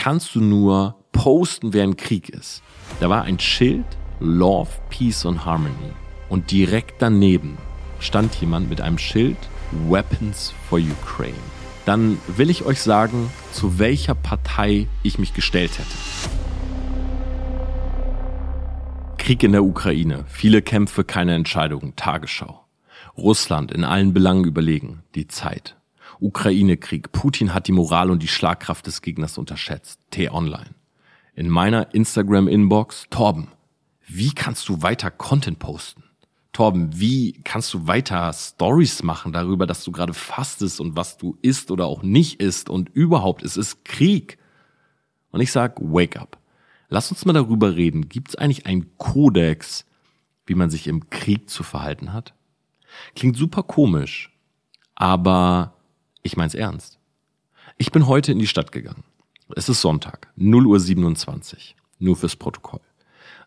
kannst 0.00 0.34
du 0.34 0.40
nur 0.40 0.94
posten, 1.12 1.74
während 1.74 1.98
Krieg 1.98 2.30
ist? 2.30 2.62
Da 3.00 3.10
war 3.10 3.24
ein 3.24 3.38
Schild 3.38 3.84
Love, 4.18 4.70
Peace 4.88 5.26
and 5.26 5.44
Harmony. 5.44 5.92
Und 6.30 6.50
direkt 6.52 7.02
daneben 7.02 7.58
stand 7.98 8.34
jemand 8.36 8.70
mit 8.70 8.80
einem 8.80 8.96
Schild 8.96 9.36
Weapons 9.90 10.54
for 10.70 10.78
Ukraine. 10.78 11.34
Dann 11.84 12.16
will 12.28 12.48
ich 12.48 12.64
euch 12.64 12.80
sagen, 12.80 13.30
zu 13.52 13.78
welcher 13.78 14.14
Partei 14.14 14.86
ich 15.02 15.18
mich 15.18 15.34
gestellt 15.34 15.72
hätte. 15.78 15.98
Krieg 19.18 19.42
in 19.42 19.52
der 19.52 19.64
Ukraine, 19.64 20.24
viele 20.28 20.62
Kämpfe, 20.62 21.04
keine 21.04 21.34
Entscheidungen, 21.34 21.94
Tagesschau. 21.96 22.64
Russland 23.18 23.70
in 23.70 23.84
allen 23.84 24.14
Belangen 24.14 24.44
überlegen, 24.44 25.02
die 25.14 25.28
Zeit. 25.28 25.76
Ukraine-Krieg, 26.20 27.12
Putin 27.12 27.54
hat 27.54 27.66
die 27.66 27.72
Moral 27.72 28.10
und 28.10 28.22
die 28.22 28.28
Schlagkraft 28.28 28.86
des 28.86 29.02
Gegners 29.02 29.38
unterschätzt, 29.38 30.00
T-Online. 30.10 30.70
In 31.34 31.48
meiner 31.48 31.94
Instagram-Inbox, 31.94 33.06
Torben, 33.10 33.48
wie 34.06 34.32
kannst 34.32 34.68
du 34.68 34.82
weiter 34.82 35.10
Content 35.10 35.58
posten? 35.58 36.04
Torben, 36.52 36.98
wie 36.98 37.40
kannst 37.44 37.72
du 37.72 37.86
weiter 37.86 38.32
Stories 38.32 39.02
machen 39.02 39.32
darüber, 39.32 39.66
dass 39.66 39.84
du 39.84 39.92
gerade 39.92 40.14
fastest 40.14 40.80
und 40.80 40.96
was 40.96 41.16
du 41.16 41.38
isst 41.42 41.70
oder 41.70 41.86
auch 41.86 42.02
nicht 42.02 42.40
isst 42.40 42.68
und 42.68 42.88
überhaupt, 42.88 43.42
es 43.42 43.56
ist 43.56 43.84
Krieg. 43.84 44.38
Und 45.30 45.40
ich 45.40 45.52
sag, 45.52 45.80
wake 45.80 46.20
up. 46.20 46.38
Lass 46.88 47.10
uns 47.12 47.24
mal 47.24 47.32
darüber 47.32 47.76
reden. 47.76 48.08
Gibt 48.08 48.30
es 48.30 48.34
eigentlich 48.34 48.66
einen 48.66 48.96
Kodex, 48.98 49.86
wie 50.44 50.56
man 50.56 50.70
sich 50.70 50.88
im 50.88 51.08
Krieg 51.08 51.48
zu 51.48 51.62
verhalten 51.62 52.12
hat? 52.12 52.34
Klingt 53.14 53.36
super 53.36 53.62
komisch, 53.62 54.36
aber 54.96 55.74
ich 56.22 56.36
mein's 56.36 56.54
ernst. 56.54 56.98
Ich 57.78 57.92
bin 57.92 58.06
heute 58.06 58.32
in 58.32 58.38
die 58.38 58.46
Stadt 58.46 58.72
gegangen. 58.72 59.04
Es 59.56 59.68
ist 59.68 59.80
Sonntag, 59.80 60.28
0 60.36 60.66
Uhr 60.66 60.78
27. 60.78 61.76
Nur 61.98 62.16
fürs 62.16 62.36
Protokoll. 62.36 62.80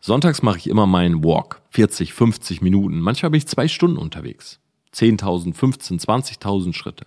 Sonntags 0.00 0.42
mache 0.42 0.58
ich 0.58 0.68
immer 0.68 0.86
meinen 0.86 1.24
Walk. 1.24 1.62
40, 1.70 2.12
50 2.12 2.60
Minuten. 2.60 3.00
Manchmal 3.00 3.30
bin 3.30 3.38
ich 3.38 3.46
zwei 3.46 3.68
Stunden 3.68 3.96
unterwegs. 3.96 4.60
10.000, 4.94 5.54
15, 5.54 5.98
20.000 5.98 6.74
Schritte. 6.74 7.06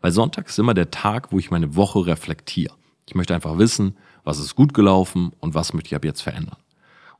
Weil 0.00 0.12
Sonntag 0.12 0.48
ist 0.48 0.58
immer 0.58 0.74
der 0.74 0.90
Tag, 0.90 1.32
wo 1.32 1.38
ich 1.38 1.50
meine 1.50 1.76
Woche 1.76 2.04
reflektiere. 2.04 2.74
Ich 3.08 3.14
möchte 3.14 3.34
einfach 3.34 3.58
wissen, 3.58 3.96
was 4.24 4.38
ist 4.38 4.56
gut 4.56 4.74
gelaufen 4.74 5.32
und 5.38 5.54
was 5.54 5.72
möchte 5.72 5.88
ich 5.88 5.94
ab 5.94 6.04
jetzt 6.04 6.22
verändern. 6.22 6.58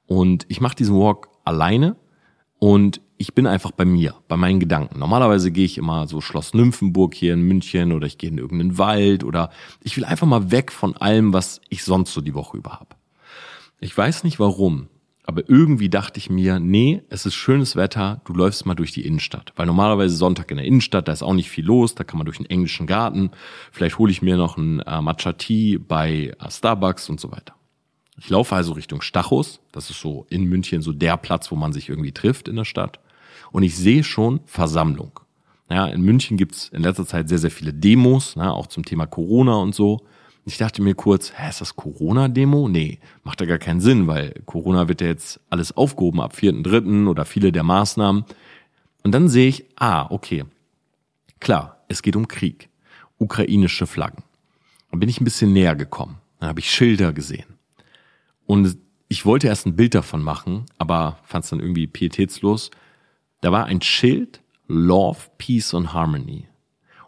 Und 0.06 0.44
ich 0.48 0.60
mache 0.60 0.74
diesen 0.74 0.96
Walk 0.96 1.28
alleine 1.44 1.96
und 2.62 3.00
ich 3.16 3.34
bin 3.34 3.48
einfach 3.48 3.72
bei 3.72 3.84
mir, 3.84 4.14
bei 4.28 4.36
meinen 4.36 4.60
Gedanken. 4.60 5.00
Normalerweise 5.00 5.50
gehe 5.50 5.64
ich 5.64 5.78
immer 5.78 6.06
so 6.06 6.20
Schloss 6.20 6.54
Nymphenburg 6.54 7.12
hier 7.12 7.34
in 7.34 7.42
München 7.42 7.90
oder 7.90 8.06
ich 8.06 8.18
gehe 8.18 8.30
in 8.30 8.38
irgendeinen 8.38 8.78
Wald 8.78 9.24
oder 9.24 9.50
ich 9.80 9.96
will 9.96 10.04
einfach 10.04 10.28
mal 10.28 10.52
weg 10.52 10.70
von 10.70 10.96
allem, 10.96 11.32
was 11.32 11.60
ich 11.70 11.82
sonst 11.82 12.14
so 12.14 12.20
die 12.20 12.34
Woche 12.34 12.56
über 12.56 12.74
habe. 12.74 12.94
Ich 13.80 13.98
weiß 13.98 14.22
nicht 14.22 14.38
warum, 14.38 14.86
aber 15.24 15.42
irgendwie 15.48 15.88
dachte 15.88 16.18
ich 16.18 16.30
mir, 16.30 16.60
nee, 16.60 17.02
es 17.08 17.26
ist 17.26 17.34
schönes 17.34 17.74
Wetter, 17.74 18.20
du 18.26 18.32
läufst 18.32 18.64
mal 18.64 18.76
durch 18.76 18.92
die 18.92 19.04
Innenstadt. 19.04 19.52
Weil 19.56 19.66
normalerweise 19.66 20.14
Sonntag 20.14 20.52
in 20.52 20.58
der 20.58 20.66
Innenstadt, 20.66 21.08
da 21.08 21.12
ist 21.12 21.24
auch 21.24 21.34
nicht 21.34 21.50
viel 21.50 21.64
los, 21.64 21.96
da 21.96 22.04
kann 22.04 22.18
man 22.18 22.26
durch 22.26 22.38
den 22.38 22.46
englischen 22.46 22.86
Garten. 22.86 23.32
Vielleicht 23.72 23.98
hole 23.98 24.12
ich 24.12 24.22
mir 24.22 24.36
noch 24.36 24.56
ein 24.56 24.78
äh, 24.78 25.00
Matcha 25.00 25.32
Tea 25.32 25.78
bei 25.78 26.32
äh, 26.38 26.48
Starbucks 26.48 27.10
und 27.10 27.18
so 27.18 27.32
weiter. 27.32 27.56
Ich 28.18 28.28
laufe 28.28 28.54
also 28.54 28.72
Richtung 28.72 29.00
Stachus, 29.00 29.60
das 29.72 29.90
ist 29.90 30.00
so 30.00 30.26
in 30.28 30.44
München 30.44 30.82
so 30.82 30.92
der 30.92 31.16
Platz, 31.16 31.50
wo 31.50 31.56
man 31.56 31.72
sich 31.72 31.88
irgendwie 31.88 32.12
trifft 32.12 32.48
in 32.48 32.56
der 32.56 32.64
Stadt. 32.64 33.00
Und 33.50 33.62
ich 33.62 33.76
sehe 33.76 34.04
schon 34.04 34.40
Versammlung. 34.46 35.20
Ja, 35.70 35.86
in 35.86 36.02
München 36.02 36.36
gibt's 36.36 36.68
in 36.68 36.82
letzter 36.82 37.06
Zeit 37.06 37.28
sehr, 37.28 37.38
sehr 37.38 37.50
viele 37.50 37.72
Demos, 37.72 38.36
na, 38.36 38.52
auch 38.52 38.66
zum 38.66 38.84
Thema 38.84 39.06
Corona 39.06 39.54
und 39.54 39.74
so. 39.74 40.00
Ich 40.44 40.58
dachte 40.58 40.82
mir 40.82 40.94
kurz, 40.94 41.32
hä, 41.34 41.48
ist 41.48 41.60
das 41.60 41.76
Corona-Demo? 41.76 42.68
Nee, 42.68 42.98
macht 43.22 43.40
ja 43.40 43.46
gar 43.46 43.58
keinen 43.58 43.80
Sinn, 43.80 44.08
weil 44.08 44.34
Corona 44.44 44.88
wird 44.88 45.00
ja 45.00 45.06
jetzt 45.06 45.40
alles 45.50 45.76
aufgehoben 45.76 46.20
ab 46.20 46.34
4.3. 46.34 47.06
oder 47.06 47.24
viele 47.24 47.52
der 47.52 47.62
Maßnahmen. 47.62 48.24
Und 49.04 49.12
dann 49.12 49.28
sehe 49.28 49.48
ich, 49.48 49.64
ah, 49.76 50.06
okay. 50.10 50.44
Klar, 51.40 51.84
es 51.88 52.02
geht 52.02 52.16
um 52.16 52.28
Krieg. 52.28 52.68
Ukrainische 53.18 53.86
Flaggen. 53.86 54.24
Dann 54.90 55.00
bin 55.00 55.08
ich 55.08 55.20
ein 55.20 55.24
bisschen 55.24 55.52
näher 55.52 55.76
gekommen. 55.76 56.18
Dann 56.40 56.48
habe 56.48 56.60
ich 56.60 56.70
Schilder 56.70 57.12
gesehen. 57.12 57.51
Und 58.46 58.76
ich 59.08 59.26
wollte 59.26 59.46
erst 59.46 59.66
ein 59.66 59.76
Bild 59.76 59.94
davon 59.94 60.22
machen, 60.22 60.66
aber 60.78 61.18
fand 61.24 61.44
es 61.44 61.50
dann 61.50 61.60
irgendwie 61.60 61.86
pietätslos. 61.86 62.70
Da 63.40 63.52
war 63.52 63.66
ein 63.66 63.82
Schild 63.82 64.40
Love, 64.68 65.18
Peace 65.38 65.74
and 65.74 65.92
Harmony. 65.92 66.48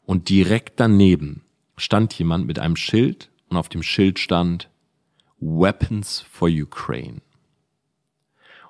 Und 0.04 0.28
direkt 0.28 0.80
daneben 0.80 1.44
stand 1.76 2.12
jemand 2.18 2.46
mit 2.46 2.58
einem 2.58 2.76
Schild 2.76 3.30
und 3.48 3.56
auf 3.56 3.68
dem 3.68 3.82
Schild 3.82 4.18
stand 4.18 4.68
Weapons 5.38 6.20
for 6.30 6.48
Ukraine. 6.48 7.22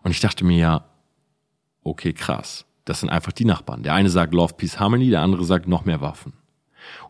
Und 0.03 0.11
ich 0.11 0.21
dachte 0.21 0.45
mir 0.45 0.59
ja, 0.59 0.85
okay, 1.83 2.13
krass. 2.13 2.67
Das 2.85 3.01
sind 3.01 3.09
einfach 3.09 3.33
die 3.33 3.47
Nachbarn. 3.47 3.83
Der 3.83 3.95
eine 3.95 4.11
sagt 4.11 4.35
Love, 4.35 4.55
Peace, 4.55 4.79
Harmony, 4.79 5.09
der 5.11 5.23
andere 5.23 5.45
sagt 5.45 5.67
noch 5.67 5.85
mehr 5.85 6.01
Waffen. 6.01 6.35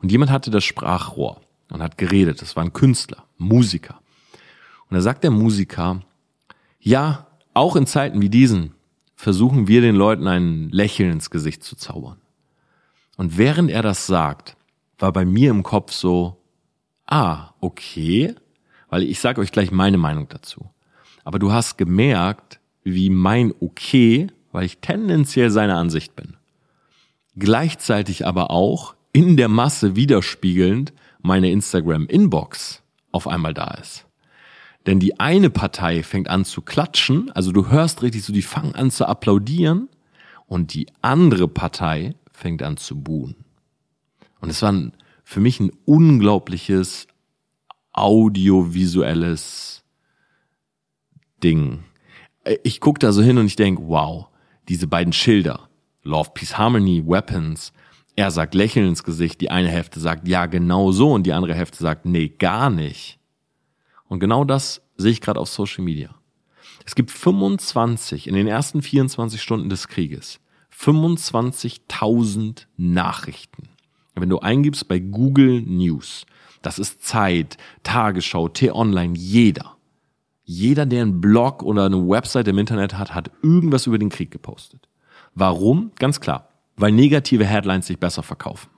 Und 0.00 0.12
jemand 0.12 0.30
hatte 0.30 0.50
das 0.50 0.64
Sprachrohr 0.64 1.40
und 1.70 1.82
hat 1.82 1.98
geredet. 1.98 2.40
Das 2.40 2.54
war 2.54 2.64
ein 2.64 2.72
Künstler, 2.72 3.24
Musiker. 3.36 4.00
Und 4.94 4.98
da 4.98 5.02
sagt 5.02 5.24
der 5.24 5.32
Musiker, 5.32 6.02
ja, 6.78 7.26
auch 7.52 7.74
in 7.74 7.84
Zeiten 7.84 8.20
wie 8.20 8.28
diesen 8.28 8.74
versuchen 9.16 9.66
wir 9.66 9.80
den 9.80 9.96
Leuten 9.96 10.28
ein 10.28 10.68
Lächeln 10.70 11.10
ins 11.10 11.30
Gesicht 11.30 11.64
zu 11.64 11.74
zaubern. 11.74 12.18
Und 13.16 13.36
während 13.36 13.72
er 13.72 13.82
das 13.82 14.06
sagt, 14.06 14.56
war 15.00 15.12
bei 15.12 15.24
mir 15.24 15.50
im 15.50 15.64
Kopf 15.64 15.90
so, 15.90 16.40
ah, 17.06 17.54
okay, 17.58 18.36
weil 18.88 19.02
ich 19.02 19.18
sage 19.18 19.40
euch 19.40 19.50
gleich 19.50 19.72
meine 19.72 19.98
Meinung 19.98 20.28
dazu. 20.28 20.70
Aber 21.24 21.40
du 21.40 21.50
hast 21.50 21.76
gemerkt, 21.76 22.60
wie 22.84 23.10
mein 23.10 23.52
Okay, 23.58 24.28
weil 24.52 24.64
ich 24.64 24.78
tendenziell 24.78 25.50
seiner 25.50 25.76
Ansicht 25.76 26.14
bin. 26.14 26.36
Gleichzeitig 27.34 28.28
aber 28.28 28.52
auch 28.52 28.94
in 29.12 29.36
der 29.36 29.48
Masse 29.48 29.96
widerspiegelnd 29.96 30.92
meine 31.20 31.50
Instagram-Inbox 31.50 32.84
auf 33.10 33.26
einmal 33.26 33.54
da 33.54 33.74
ist. 33.82 34.06
Denn 34.86 35.00
die 35.00 35.18
eine 35.18 35.50
Partei 35.50 36.02
fängt 36.02 36.28
an 36.28 36.44
zu 36.44 36.60
klatschen, 36.60 37.30
also 37.32 37.52
du 37.52 37.68
hörst 37.68 38.02
richtig 38.02 38.22
so, 38.22 38.32
die 38.32 38.42
fangen 38.42 38.74
an 38.74 38.90
zu 38.90 39.06
applaudieren 39.06 39.88
und 40.46 40.74
die 40.74 40.86
andere 41.00 41.48
Partei 41.48 42.14
fängt 42.32 42.62
an 42.62 42.76
zu 42.76 43.00
buhen. 43.00 43.36
Und 44.40 44.50
es 44.50 44.60
war 44.60 44.72
ein, 44.72 44.92
für 45.22 45.40
mich 45.40 45.58
ein 45.58 45.72
unglaubliches 45.86 47.06
audiovisuelles 47.92 49.84
Ding. 51.42 51.84
Ich 52.62 52.80
gucke 52.80 52.98
da 52.98 53.12
so 53.12 53.22
hin 53.22 53.38
und 53.38 53.46
ich 53.46 53.56
denk, 53.56 53.78
wow, 53.82 54.28
diese 54.68 54.86
beiden 54.86 55.14
Schilder, 55.14 55.68
Love, 56.02 56.30
Peace, 56.34 56.58
Harmony, 56.58 57.02
Weapons, 57.06 57.72
er 58.16 58.30
sagt 58.30 58.54
Lächeln 58.54 58.88
ins 58.88 59.02
Gesicht, 59.02 59.40
die 59.40 59.50
eine 59.50 59.68
Hälfte 59.68 59.98
sagt 59.98 60.28
ja 60.28 60.46
genau 60.46 60.92
so 60.92 61.12
und 61.12 61.24
die 61.24 61.32
andere 61.32 61.54
Hälfte 61.54 61.78
sagt 61.78 62.04
nee, 62.04 62.28
gar 62.28 62.68
nicht. 62.70 63.18
Und 64.14 64.20
genau 64.20 64.44
das 64.44 64.80
sehe 64.96 65.12
ich 65.12 65.20
gerade 65.20 65.40
auf 65.40 65.50
Social 65.50 65.84
Media. 65.84 66.14
Es 66.86 66.94
gibt 66.94 67.10
25 67.10 68.26
in 68.26 68.34
den 68.34 68.46
ersten 68.46 68.80
24 68.80 69.42
Stunden 69.42 69.68
des 69.68 69.88
Krieges 69.88 70.40
25.000 70.72 72.66
Nachrichten 72.76 73.68
wenn 74.14 74.28
du 74.28 74.38
eingibst 74.38 74.88
bei 74.88 74.98
Google 74.98 75.62
News, 75.62 76.26
das 76.62 76.78
ist 76.78 77.04
Zeit, 77.04 77.56
Tagesschau, 77.82 78.48
T-Online, 78.48 79.14
jeder. 79.16 79.76
Jeder, 80.44 80.86
der 80.86 81.02
einen 81.02 81.20
Blog 81.20 81.62
oder 81.62 81.86
eine 81.86 82.08
Website 82.08 82.48
im 82.48 82.58
Internet 82.58 82.96
hat, 82.96 83.14
hat 83.14 83.30
irgendwas 83.42 83.86
über 83.86 83.98
den 83.98 84.10
Krieg 84.10 84.30
gepostet. 84.30 84.88
Warum? 85.34 85.92
Ganz 85.96 86.20
klar, 86.20 86.48
weil 86.76 86.92
negative 86.92 87.44
Headlines 87.44 87.86
sich 87.86 87.98
besser 87.98 88.22
verkaufen. 88.22 88.70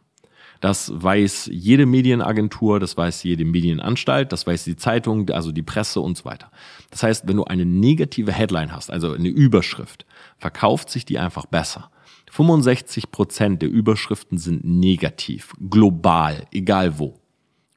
Das 0.60 0.92
weiß 0.94 1.50
jede 1.52 1.86
Medienagentur, 1.86 2.80
das 2.80 2.96
weiß 2.96 3.22
jede 3.22 3.44
Medienanstalt, 3.44 4.32
das 4.32 4.46
weiß 4.46 4.64
die 4.64 4.76
Zeitung, 4.76 5.30
also 5.30 5.52
die 5.52 5.62
Presse 5.62 6.00
und 6.00 6.16
so 6.16 6.24
weiter. 6.24 6.50
Das 6.90 7.02
heißt, 7.02 7.28
wenn 7.28 7.36
du 7.36 7.44
eine 7.44 7.64
negative 7.64 8.32
Headline 8.32 8.72
hast, 8.72 8.90
also 8.90 9.12
eine 9.12 9.28
Überschrift, 9.28 10.06
verkauft 10.38 10.90
sich 10.90 11.04
die 11.04 11.18
einfach 11.18 11.46
besser. 11.46 11.90
65 12.30 13.10
Prozent 13.10 13.62
der 13.62 13.70
Überschriften 13.70 14.38
sind 14.38 14.64
negativ, 14.64 15.54
global, 15.70 16.46
egal 16.52 16.98
wo. 16.98 17.20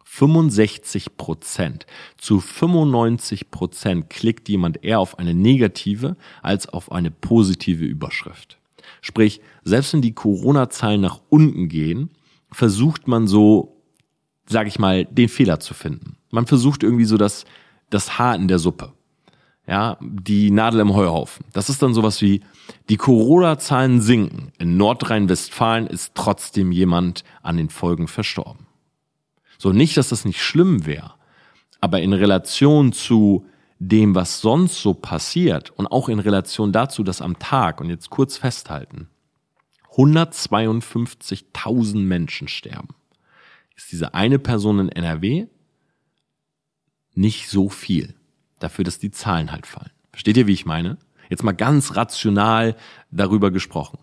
65 0.04 1.18
Prozent. 1.18 1.86
Zu 2.18 2.40
95 2.40 3.52
Prozent 3.52 4.10
klickt 4.10 4.50
jemand 4.50 4.84
eher 4.84 5.00
auf 5.00 5.20
eine 5.20 5.36
negative 5.36 6.18
als 6.42 6.68
auf 6.68 6.92
eine 6.92 7.12
positive 7.12 7.86
Überschrift. 7.86 8.58
Sprich, 9.02 9.40
selbst 9.64 9.94
wenn 9.94 10.02
die 10.02 10.16
Corona-Zahlen 10.16 11.00
nach 11.00 11.22
unten 11.30 11.70
gehen, 11.70 12.10
versucht 12.52 13.08
man 13.08 13.28
so, 13.28 13.82
sag 14.48 14.68
ich 14.68 14.80
mal, 14.80 15.06
den 15.06 15.30
Fehler 15.30 15.60
zu 15.60 15.74
finden. 15.74 16.18
Man 16.32 16.48
versucht 16.48 16.84
irgendwie 16.84 17.06
so 17.06 17.18
das, 17.18 17.46
das 17.90 18.18
Haar 18.18 18.36
in 18.36 18.48
der 18.48 18.60
Suppe 18.60 18.94
ja, 19.70 19.98
die 20.02 20.50
Nadel 20.50 20.80
im 20.80 20.96
Heuhaufen. 20.96 21.46
Das 21.54 21.70
ist 21.70 21.84
dann 21.84 21.94
sowas 21.94 22.24
wie, 22.24 22.42
die 22.90 22.98
Corona-Zahlen 22.98 24.02
sinken. 24.02 24.52
In 24.58 24.78
Nordrhein-Westfalen 24.78 25.86
ist 25.86 26.16
trotzdem 26.16 26.72
jemand 26.72 27.24
an 27.44 27.58
den 27.58 27.70
Folgen 27.70 28.08
verstorben. 28.08 28.66
So, 29.60 29.72
nicht, 29.72 29.96
dass 29.96 30.10
das 30.10 30.26
nicht 30.26 30.42
schlimm 30.42 30.88
wäre. 30.88 31.14
Aber 31.82 32.02
in 32.02 32.14
Relation 32.14 32.94
zu 32.94 33.46
dem, 33.78 34.16
was 34.16 34.42
sonst 34.42 34.82
so 34.82 34.96
passiert 34.96 35.70
und 35.70 35.86
auch 35.86 36.10
in 36.10 36.20
Relation 36.20 36.72
dazu, 36.72 37.04
dass 37.04 37.22
am 37.22 37.38
Tag, 37.38 37.80
und 37.80 37.90
jetzt 37.90 38.10
kurz 38.10 38.38
festhalten, 38.38 39.08
152.000 40.00 41.98
Menschen 41.98 42.48
sterben, 42.48 42.96
ist 43.76 43.92
diese 43.92 44.14
eine 44.14 44.40
Person 44.40 44.80
in 44.80 44.90
NRW 44.90 45.48
nicht 47.16 47.50
so 47.50 47.68
viel 47.68 48.16
dafür, 48.60 48.86
dass 48.86 49.00
die 49.00 49.12
Zahlen 49.12 49.52
halt 49.52 49.68
fallen. 49.68 49.92
Versteht 50.12 50.38
ihr, 50.38 50.48
wie 50.48 50.54
ich 50.54 50.66
meine? 50.66 50.98
Jetzt 51.30 51.44
mal 51.44 51.52
ganz 51.52 51.98
rational 51.98 52.78
darüber 53.12 53.52
gesprochen. 53.52 54.00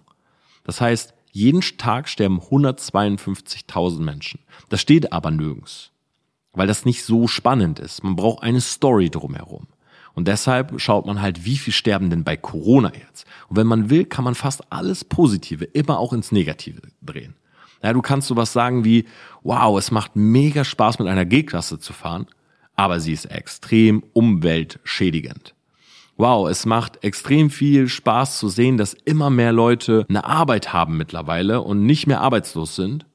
Das 0.64 0.82
heißt, 0.82 1.14
jeden 1.32 1.62
Tag 1.62 2.10
sterben 2.10 2.40
152.000 2.40 4.00
Menschen. 4.00 4.40
Das 4.69 4.82
steht 4.82 5.14
aber 5.14 5.31
nirgends, 5.31 5.92
weil 6.52 6.66
das 6.66 6.84
nicht 6.84 7.04
so 7.04 7.26
spannend 7.26 7.78
ist. 7.78 8.04
Man 8.04 8.16
braucht 8.16 8.42
eine 8.42 8.60
Story 8.60 9.08
drumherum. 9.08 9.66
Und 10.16 10.26
deshalb 10.26 10.80
schaut 10.80 11.06
man 11.06 11.22
halt, 11.22 11.44
wie 11.44 11.56
viel 11.56 11.72
sterben 11.72 12.10
denn 12.10 12.24
bei 12.24 12.36
Corona 12.36 12.90
jetzt. 12.92 13.24
Und 13.48 13.56
wenn 13.56 13.68
man 13.68 13.90
will, 13.90 14.04
kann 14.04 14.24
man 14.24 14.34
fast 14.34 14.72
alles 14.72 15.04
Positive 15.04 15.64
immer 15.64 16.00
auch 16.00 16.12
ins 16.12 16.32
Negative 16.32 16.80
drehen. 17.02 17.36
Ja, 17.84 17.92
du 17.92 18.02
kannst 18.02 18.26
sowas 18.26 18.52
sagen 18.52 18.84
wie, 18.84 19.04
wow, 19.44 19.78
es 19.78 19.92
macht 19.92 20.16
mega 20.16 20.64
Spaß 20.64 20.98
mit 20.98 21.06
einer 21.06 21.24
G-Klasse 21.24 21.78
zu 21.78 21.92
fahren, 21.92 22.26
aber 22.74 22.98
sie 22.98 23.12
ist 23.12 23.26
extrem 23.26 24.02
umweltschädigend 24.14 25.54
wow, 26.16 26.48
es 26.48 26.66
macht 26.66 27.04
extrem 27.04 27.50
viel 27.50 27.88
Spaß 27.88 28.38
zu 28.38 28.48
sehen, 28.48 28.76
dass 28.76 28.94
immer 28.94 29.30
mehr 29.30 29.52
Leute 29.52 30.06
eine 30.08 30.24
Arbeit 30.24 30.72
haben 30.72 30.96
mittlerweile 30.96 31.60
und 31.62 31.84
nicht 31.84 32.06
mehr 32.06 32.20
arbeitslos 32.20 32.76
sind. 32.76 33.06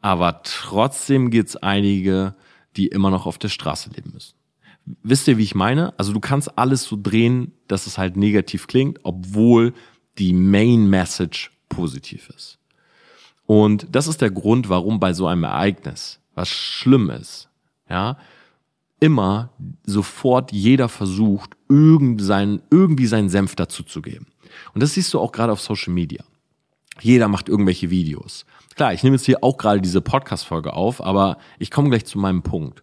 Aber 0.00 0.42
trotzdem 0.42 1.30
gibt's 1.30 1.56
einige, 1.56 2.34
die 2.76 2.88
immer 2.88 3.10
noch 3.10 3.26
auf 3.26 3.38
der 3.38 3.48
Straße 3.48 3.90
leben 3.90 4.10
müssen. 4.12 4.34
Wisst 5.02 5.28
ihr, 5.28 5.38
wie 5.38 5.44
ich 5.44 5.54
meine? 5.54 5.98
Also 5.98 6.12
du 6.12 6.20
kannst 6.20 6.58
alles 6.58 6.84
so 6.84 6.98
drehen, 7.00 7.52
dass 7.68 7.86
es 7.86 7.96
halt 7.96 8.16
negativ 8.16 8.66
klingt, 8.66 9.00
obwohl 9.02 9.72
die 10.18 10.32
Main 10.32 10.88
Message 10.88 11.50
positiv 11.68 12.30
ist. 12.30 12.58
Und 13.46 13.86
das 13.90 14.06
ist 14.06 14.20
der 14.20 14.30
Grund, 14.30 14.68
warum 14.68 15.00
bei 15.00 15.12
so 15.12 15.26
einem 15.26 15.44
Ereignis, 15.44 16.20
was 16.34 16.48
schlimm 16.48 17.10
ist, 17.10 17.48
ja, 17.88 18.18
immer 19.00 19.50
sofort 19.84 20.52
jeder 20.52 20.88
versucht, 20.88 21.50
irgendwie 21.68 23.06
seinen 23.06 23.28
Senf 23.28 23.54
dazu 23.54 23.82
zu 23.82 24.00
geben. 24.00 24.26
Und 24.72 24.82
das 24.82 24.94
siehst 24.94 25.12
du 25.12 25.20
auch 25.20 25.32
gerade 25.32 25.52
auf 25.52 25.60
Social 25.60 25.92
Media. 25.92 26.24
Jeder 27.00 27.28
macht 27.28 27.48
irgendwelche 27.48 27.90
Videos. 27.90 28.46
Klar, 28.76 28.94
ich 28.94 29.02
nehme 29.02 29.16
jetzt 29.16 29.26
hier 29.26 29.42
auch 29.42 29.58
gerade 29.58 29.80
diese 29.80 30.00
Podcast-Folge 30.00 30.72
auf, 30.72 31.04
aber 31.04 31.38
ich 31.58 31.70
komme 31.70 31.90
gleich 31.90 32.04
zu 32.06 32.18
meinem 32.18 32.42
Punkt. 32.42 32.82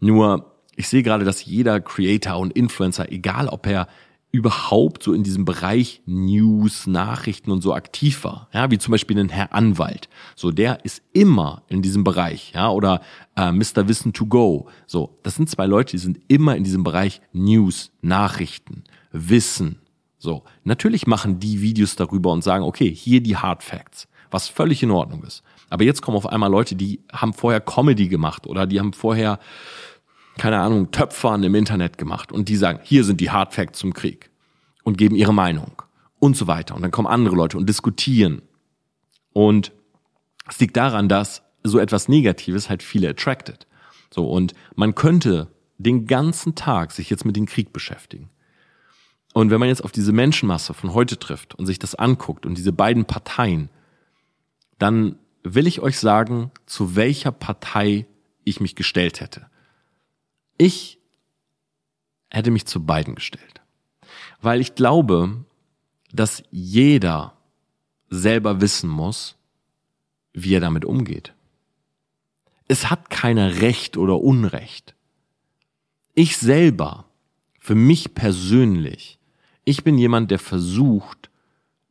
Nur, 0.00 0.50
ich 0.80 0.88
sehe 0.88 1.02
gerade, 1.02 1.24
dass 1.24 1.44
jeder 1.44 1.80
Creator 1.80 2.38
und 2.38 2.54
Influencer, 2.54 3.12
egal 3.12 3.48
ob 3.48 3.66
er 3.66 3.86
überhaupt 4.32 5.02
so 5.02 5.12
in 5.12 5.24
diesem 5.24 5.44
Bereich 5.44 6.02
News, 6.06 6.86
Nachrichten 6.86 7.50
und 7.50 7.62
so 7.62 7.74
aktiv 7.74 8.24
war. 8.24 8.48
Ja, 8.52 8.70
wie 8.70 8.78
zum 8.78 8.92
Beispiel 8.92 9.18
ein 9.18 9.28
Herr 9.28 9.52
Anwalt. 9.52 10.08
So, 10.36 10.52
der 10.52 10.84
ist 10.84 11.02
immer 11.12 11.64
in 11.68 11.82
diesem 11.82 12.02
Bereich. 12.02 12.52
Ja, 12.54 12.70
oder 12.70 13.02
äh, 13.36 13.52
Mr. 13.52 13.88
Wissen 13.88 14.12
to 14.12 14.26
Go. 14.26 14.68
So, 14.86 15.18
das 15.22 15.34
sind 15.34 15.50
zwei 15.50 15.66
Leute, 15.66 15.92
die 15.92 16.02
sind 16.02 16.20
immer 16.28 16.56
in 16.56 16.64
diesem 16.64 16.82
Bereich 16.82 17.20
News, 17.32 17.90
Nachrichten, 18.00 18.84
Wissen. 19.12 19.80
So, 20.18 20.44
natürlich 20.64 21.06
machen 21.06 21.40
die 21.40 21.60
Videos 21.60 21.96
darüber 21.96 22.32
und 22.32 22.42
sagen, 22.42 22.64
okay, 22.64 22.90
hier 22.94 23.20
die 23.20 23.36
Hard 23.36 23.62
Facts, 23.62 24.06
was 24.30 24.48
völlig 24.48 24.82
in 24.82 24.92
Ordnung 24.92 25.24
ist. 25.24 25.42
Aber 25.70 25.84
jetzt 25.84 26.02
kommen 26.02 26.16
auf 26.16 26.26
einmal 26.26 26.50
Leute, 26.50 26.74
die 26.74 27.00
haben 27.12 27.32
vorher 27.32 27.60
Comedy 27.60 28.08
gemacht 28.08 28.46
oder 28.46 28.66
die 28.66 28.78
haben 28.78 28.92
vorher 28.92 29.38
keine 30.38 30.58
Ahnung, 30.58 30.90
Töpfern 30.90 31.42
im 31.42 31.54
Internet 31.54 31.98
gemacht 31.98 32.32
und 32.32 32.48
die 32.48 32.56
sagen, 32.56 32.80
hier 32.82 33.04
sind 33.04 33.20
die 33.20 33.30
Hard 33.30 33.52
Facts 33.52 33.78
zum 33.78 33.92
Krieg 33.92 34.30
und 34.84 34.96
geben 34.98 35.14
ihre 35.14 35.34
Meinung 35.34 35.82
und 36.18 36.36
so 36.36 36.46
weiter. 36.46 36.74
Und 36.74 36.82
dann 36.82 36.90
kommen 36.90 37.08
andere 37.08 37.34
Leute 37.34 37.58
und 37.58 37.68
diskutieren. 37.68 38.42
Und 39.32 39.72
es 40.48 40.58
liegt 40.58 40.76
daran, 40.76 41.08
dass 41.08 41.42
so 41.62 41.78
etwas 41.78 42.08
Negatives 42.08 42.70
halt 42.70 42.82
viele 42.82 43.08
attracted. 43.08 43.66
So, 44.12 44.28
und 44.28 44.54
man 44.74 44.94
könnte 44.94 45.48
den 45.78 46.06
ganzen 46.06 46.54
Tag 46.54 46.92
sich 46.92 47.10
jetzt 47.10 47.24
mit 47.24 47.36
dem 47.36 47.46
Krieg 47.46 47.72
beschäftigen. 47.72 48.30
Und 49.32 49.50
wenn 49.50 49.60
man 49.60 49.68
jetzt 49.68 49.84
auf 49.84 49.92
diese 49.92 50.12
Menschenmasse 50.12 50.74
von 50.74 50.92
heute 50.92 51.18
trifft 51.18 51.54
und 51.54 51.66
sich 51.66 51.78
das 51.78 51.94
anguckt 51.94 52.46
und 52.46 52.58
diese 52.58 52.72
beiden 52.72 53.04
Parteien, 53.04 53.70
dann 54.78 55.16
will 55.42 55.66
ich 55.66 55.80
euch 55.80 55.98
sagen, 55.98 56.50
zu 56.66 56.96
welcher 56.96 57.32
Partei 57.32 58.06
ich 58.44 58.60
mich 58.60 58.74
gestellt 58.74 59.20
hätte. 59.20 59.46
Ich 60.60 60.98
hätte 62.28 62.50
mich 62.50 62.66
zu 62.66 62.84
beiden 62.84 63.14
gestellt. 63.14 63.62
Weil 64.42 64.60
ich 64.60 64.74
glaube, 64.74 65.42
dass 66.12 66.42
jeder 66.50 67.32
selber 68.10 68.60
wissen 68.60 68.90
muss, 68.90 69.36
wie 70.34 70.54
er 70.54 70.60
damit 70.60 70.84
umgeht. 70.84 71.32
Es 72.68 72.90
hat 72.90 73.08
keiner 73.08 73.62
Recht 73.62 73.96
oder 73.96 74.20
Unrecht. 74.20 74.94
Ich 76.14 76.36
selber, 76.36 77.06
für 77.58 77.74
mich 77.74 78.12
persönlich, 78.12 79.18
ich 79.64 79.82
bin 79.82 79.96
jemand, 79.96 80.30
der 80.30 80.38
versucht, 80.38 81.30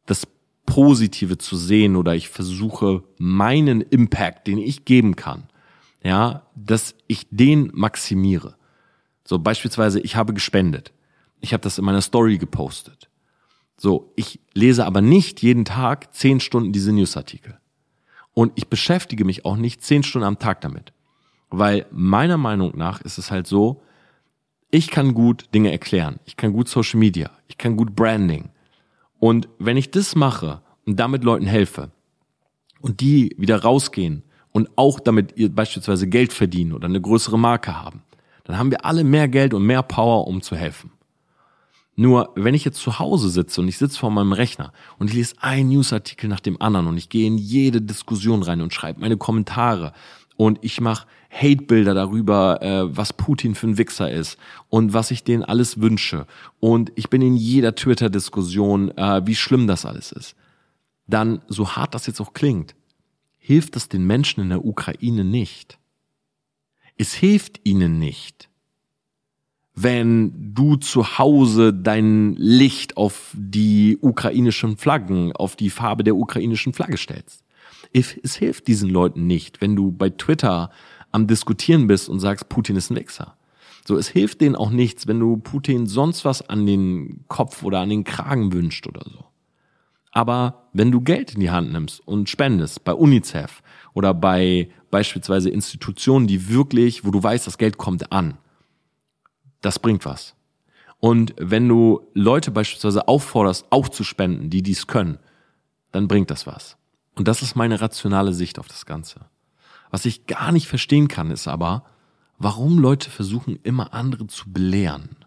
das 0.06 0.28
Positive 0.68 1.40
zu 1.40 1.58
sehen 1.58 1.96
oder 1.96 2.14
ich 2.14 2.30
versuche 2.30 3.04
meinen 3.18 3.82
Impact, 3.82 4.46
den 4.46 4.60
ich 4.60 4.86
geben 4.86 5.16
kann, 5.16 5.50
ja, 6.04 6.44
dass 6.54 6.94
ich 7.08 7.26
den 7.32 7.72
maximiere. 7.74 8.59
So 9.30 9.38
beispielsweise, 9.38 10.00
ich 10.00 10.16
habe 10.16 10.34
gespendet. 10.34 10.92
Ich 11.40 11.54
habe 11.54 11.62
das 11.62 11.78
in 11.78 11.86
meiner 11.86 12.02
Story 12.02 12.40
gepostet. 12.40 13.12
So, 13.78 14.12
ich 14.16 14.40
lese 14.56 14.88
aber 14.88 15.02
nicht 15.02 15.44
jeden 15.44 15.66
Tag 15.66 16.12
zehn 16.16 16.40
Stunden 16.40 16.74
diese 16.74 16.92
Newsartikel. 16.92 17.60
Und 18.34 18.54
ich 18.56 18.70
beschäftige 18.70 19.26
mich 19.26 19.46
auch 19.46 19.56
nicht 19.56 19.84
zehn 19.84 20.02
Stunden 20.02 20.26
am 20.26 20.40
Tag 20.40 20.62
damit. 20.62 20.94
Weil 21.52 21.86
meiner 21.92 22.38
Meinung 22.38 22.76
nach 22.76 23.02
ist 23.02 23.20
es 23.20 23.30
halt 23.30 23.46
so, 23.46 23.84
ich 24.72 24.90
kann 24.90 25.14
gut 25.14 25.54
Dinge 25.54 25.72
erklären. 25.72 26.20
Ich 26.26 26.36
kann 26.36 26.52
gut 26.52 26.68
Social 26.68 27.00
Media. 27.00 27.30
Ich 27.48 27.60
kann 27.60 27.78
gut 27.78 27.96
Branding. 27.96 28.50
Und 29.20 29.48
wenn 29.60 29.78
ich 29.78 29.92
das 29.92 30.16
mache 30.16 30.64
und 30.88 31.00
damit 31.00 31.24
Leuten 31.24 31.46
helfe 31.46 31.92
und 32.82 33.00
die 33.00 33.36
wieder 33.38 33.62
rausgehen 33.62 34.24
und 34.54 34.72
auch 34.76 35.00
damit 35.00 35.38
ihr 35.38 35.54
beispielsweise 35.54 36.08
Geld 36.08 36.34
verdienen 36.34 36.74
oder 36.74 36.88
eine 36.88 37.00
größere 37.00 37.38
Marke 37.38 37.80
haben, 37.80 38.02
dann 38.50 38.58
haben 38.58 38.72
wir 38.72 38.84
alle 38.84 39.04
mehr 39.04 39.28
Geld 39.28 39.54
und 39.54 39.64
mehr 39.64 39.84
Power, 39.84 40.26
um 40.26 40.42
zu 40.42 40.56
helfen. 40.56 40.90
Nur, 41.96 42.32
wenn 42.34 42.56
ich 42.56 42.66
jetzt 42.66 42.80
zu 42.80 42.98
Hause 42.98 43.30
sitze 43.30 43.62
und 43.62 43.68
ich 43.68 43.78
sitze 43.78 44.00
vor 44.00 44.10
meinem 44.10 44.34
Rechner 44.34 44.74
und 44.98 45.12
ich 45.12 45.14
lese 45.14 45.36
einen 45.40 45.70
Newsartikel 45.70 46.28
nach 46.28 46.40
dem 46.40 46.60
anderen 46.60 46.88
und 46.88 46.98
ich 46.98 47.10
gehe 47.10 47.28
in 47.28 47.38
jede 47.38 47.80
Diskussion 47.80 48.42
rein 48.42 48.62
und 48.62 48.74
schreibe 48.74 49.02
meine 49.02 49.18
Kommentare 49.18 49.94
und 50.36 50.58
ich 50.64 50.82
mache 50.82 51.06
Hatebilder 51.30 51.94
darüber, 51.94 52.60
äh, 52.64 52.98
was 52.98 53.14
Putin 53.14 53.54
für 53.54 53.68
ein 53.68 53.78
Wichser 53.78 54.10
ist 54.12 54.40
und 54.68 54.94
was 54.94 55.12
ich 55.12 55.24
denen 55.24 55.44
alles 55.44 55.80
wünsche 55.80 56.26
und 56.60 56.92
ich 56.96 57.12
bin 57.12 57.22
in 57.22 57.36
jeder 57.36 57.76
Twitter-Diskussion, 57.76 58.98
äh, 58.98 59.28
wie 59.28 59.36
schlimm 59.36 59.68
das 59.68 59.86
alles 59.86 60.12
ist, 60.12 60.36
dann, 61.06 61.44
so 61.50 61.76
hart 61.76 61.94
das 61.94 62.08
jetzt 62.08 62.20
auch 62.20 62.34
klingt, 62.34 62.74
hilft 63.38 63.76
das 63.76 63.90
den 63.90 64.08
Menschen 64.08 64.42
in 64.42 64.50
der 64.50 64.66
Ukraine 64.66 65.24
nicht. 65.24 65.79
Es 67.02 67.14
hilft 67.14 67.62
ihnen 67.64 67.98
nicht, 67.98 68.50
wenn 69.74 70.54
du 70.54 70.76
zu 70.76 71.18
Hause 71.18 71.74
dein 71.74 72.36
Licht 72.36 72.98
auf 72.98 73.32
die 73.34 73.98
ukrainischen 74.02 74.76
Flaggen, 74.76 75.32
auf 75.32 75.56
die 75.56 75.70
Farbe 75.70 76.04
der 76.04 76.18
ukrainischen 76.18 76.74
Flagge 76.74 76.98
stellst. 76.98 77.46
Es 77.94 78.36
hilft 78.36 78.68
diesen 78.68 78.90
Leuten 78.90 79.28
nicht, 79.28 79.62
wenn 79.62 79.78
du 79.78 79.94
bei 79.94 80.10
Twitter 80.10 80.72
am 81.14 81.26
Diskutieren 81.26 81.88
bist 81.88 82.10
und 82.10 82.20
sagst, 82.20 82.50
Putin 82.50 82.76
ist 82.76 82.90
ein 82.90 82.98
Wichser. 82.98 83.38
So, 83.88 83.96
es 83.96 84.10
hilft 84.10 84.42
denen 84.42 84.58
auch 84.58 84.70
nichts, 84.70 85.08
wenn 85.08 85.22
du 85.22 85.38
Putin 85.38 85.88
sonst 85.88 86.26
was 86.26 86.50
an 86.50 86.66
den 86.66 87.24
Kopf 87.30 87.64
oder 87.64 87.80
an 87.80 87.90
den 87.90 88.04
Kragen 88.04 88.52
wünscht 88.52 88.86
oder 88.88 89.06
so. 89.10 89.24
Aber 90.12 90.70
wenn 90.74 90.92
du 90.92 91.02
Geld 91.02 91.34
in 91.36 91.40
die 91.40 91.52
Hand 91.52 91.72
nimmst 91.72 92.06
und 92.08 92.30
spendest 92.30 92.84
bei 92.84 92.94
UNICEF 92.94 93.62
oder 93.94 94.14
bei 94.14 94.70
beispielsweise 94.90 95.50
Institutionen, 95.50 96.28
die 96.28 96.50
wirklich, 96.50 97.06
wo 97.06 97.12
du 97.12 97.22
weißt, 97.22 97.46
das 97.46 97.58
Geld 97.58 97.78
kommt 97.78 98.12
an. 98.12 98.38
Das 99.62 99.80
bringt 99.80 100.06
was. 100.06 100.36
Und 101.00 101.34
wenn 101.38 101.68
du 101.68 102.08
Leute 102.14 102.52
beispielsweise 102.52 103.08
auffordерst, 103.08 103.68
auch 103.70 103.88
zu 103.88 104.04
spenden, 104.04 104.50
die 104.50 104.64
dies 104.64 104.88
können, 104.88 105.20
dann 105.92 106.08
bringt 106.08 106.30
das 106.30 106.46
was. 106.48 106.78
Und 107.16 107.28
das 107.28 107.42
ist 107.42 107.56
meine 107.56 107.82
rationale 107.82 108.34
Sicht 108.34 108.60
auf 108.60 108.68
das 108.68 108.86
Ganze. 108.86 109.22
Was 109.92 110.06
ich 110.06 110.28
gar 110.28 110.52
nicht 110.52 110.68
verstehen 110.68 111.08
kann, 111.08 111.32
ist 111.32 111.48
aber, 111.48 111.84
warum 112.38 112.80
Leute 112.80 113.10
versuchen, 113.10 113.60
immer 113.64 113.94
andere 113.94 114.28
zu 114.28 114.52
belehren. 114.52 115.18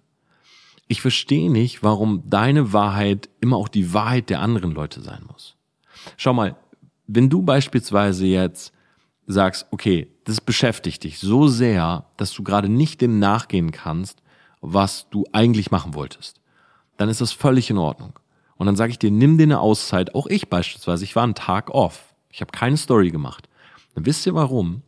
Ich 0.92 1.00
verstehe 1.00 1.50
nicht, 1.50 1.82
warum 1.82 2.28
deine 2.28 2.74
Wahrheit 2.74 3.30
immer 3.40 3.56
auch 3.56 3.68
die 3.68 3.94
Wahrheit 3.94 4.28
der 4.28 4.40
anderen 4.42 4.72
Leute 4.72 5.00
sein 5.00 5.24
muss. 5.26 5.56
Schau 6.18 6.34
mal, 6.34 6.54
wenn 7.06 7.30
du 7.30 7.40
beispielsweise 7.40 8.26
jetzt 8.26 8.74
sagst, 9.26 9.66
okay, 9.70 10.08
das 10.24 10.42
beschäftigt 10.42 11.04
dich 11.04 11.18
so 11.18 11.48
sehr, 11.48 12.04
dass 12.18 12.34
du 12.34 12.42
gerade 12.42 12.68
nicht 12.68 13.00
dem 13.00 13.18
nachgehen 13.18 13.72
kannst, 13.72 14.22
was 14.60 15.08
du 15.08 15.24
eigentlich 15.32 15.70
machen 15.70 15.94
wolltest, 15.94 16.42
dann 16.98 17.08
ist 17.08 17.22
das 17.22 17.32
völlig 17.32 17.70
in 17.70 17.78
Ordnung. 17.78 18.18
Und 18.56 18.66
dann 18.66 18.76
sage 18.76 18.90
ich 18.90 18.98
dir, 18.98 19.10
nimm 19.10 19.38
dir 19.38 19.44
eine 19.44 19.60
Auszeit. 19.60 20.14
Auch 20.14 20.26
ich 20.26 20.50
beispielsweise, 20.50 21.04
ich 21.04 21.16
war 21.16 21.24
einen 21.24 21.34
Tag 21.34 21.70
off. 21.70 22.14
Ich 22.28 22.42
habe 22.42 22.52
keine 22.52 22.76
Story 22.76 23.10
gemacht. 23.10 23.48
Dann 23.94 24.04
wisst 24.04 24.26
ihr 24.26 24.34
warum? 24.34 24.82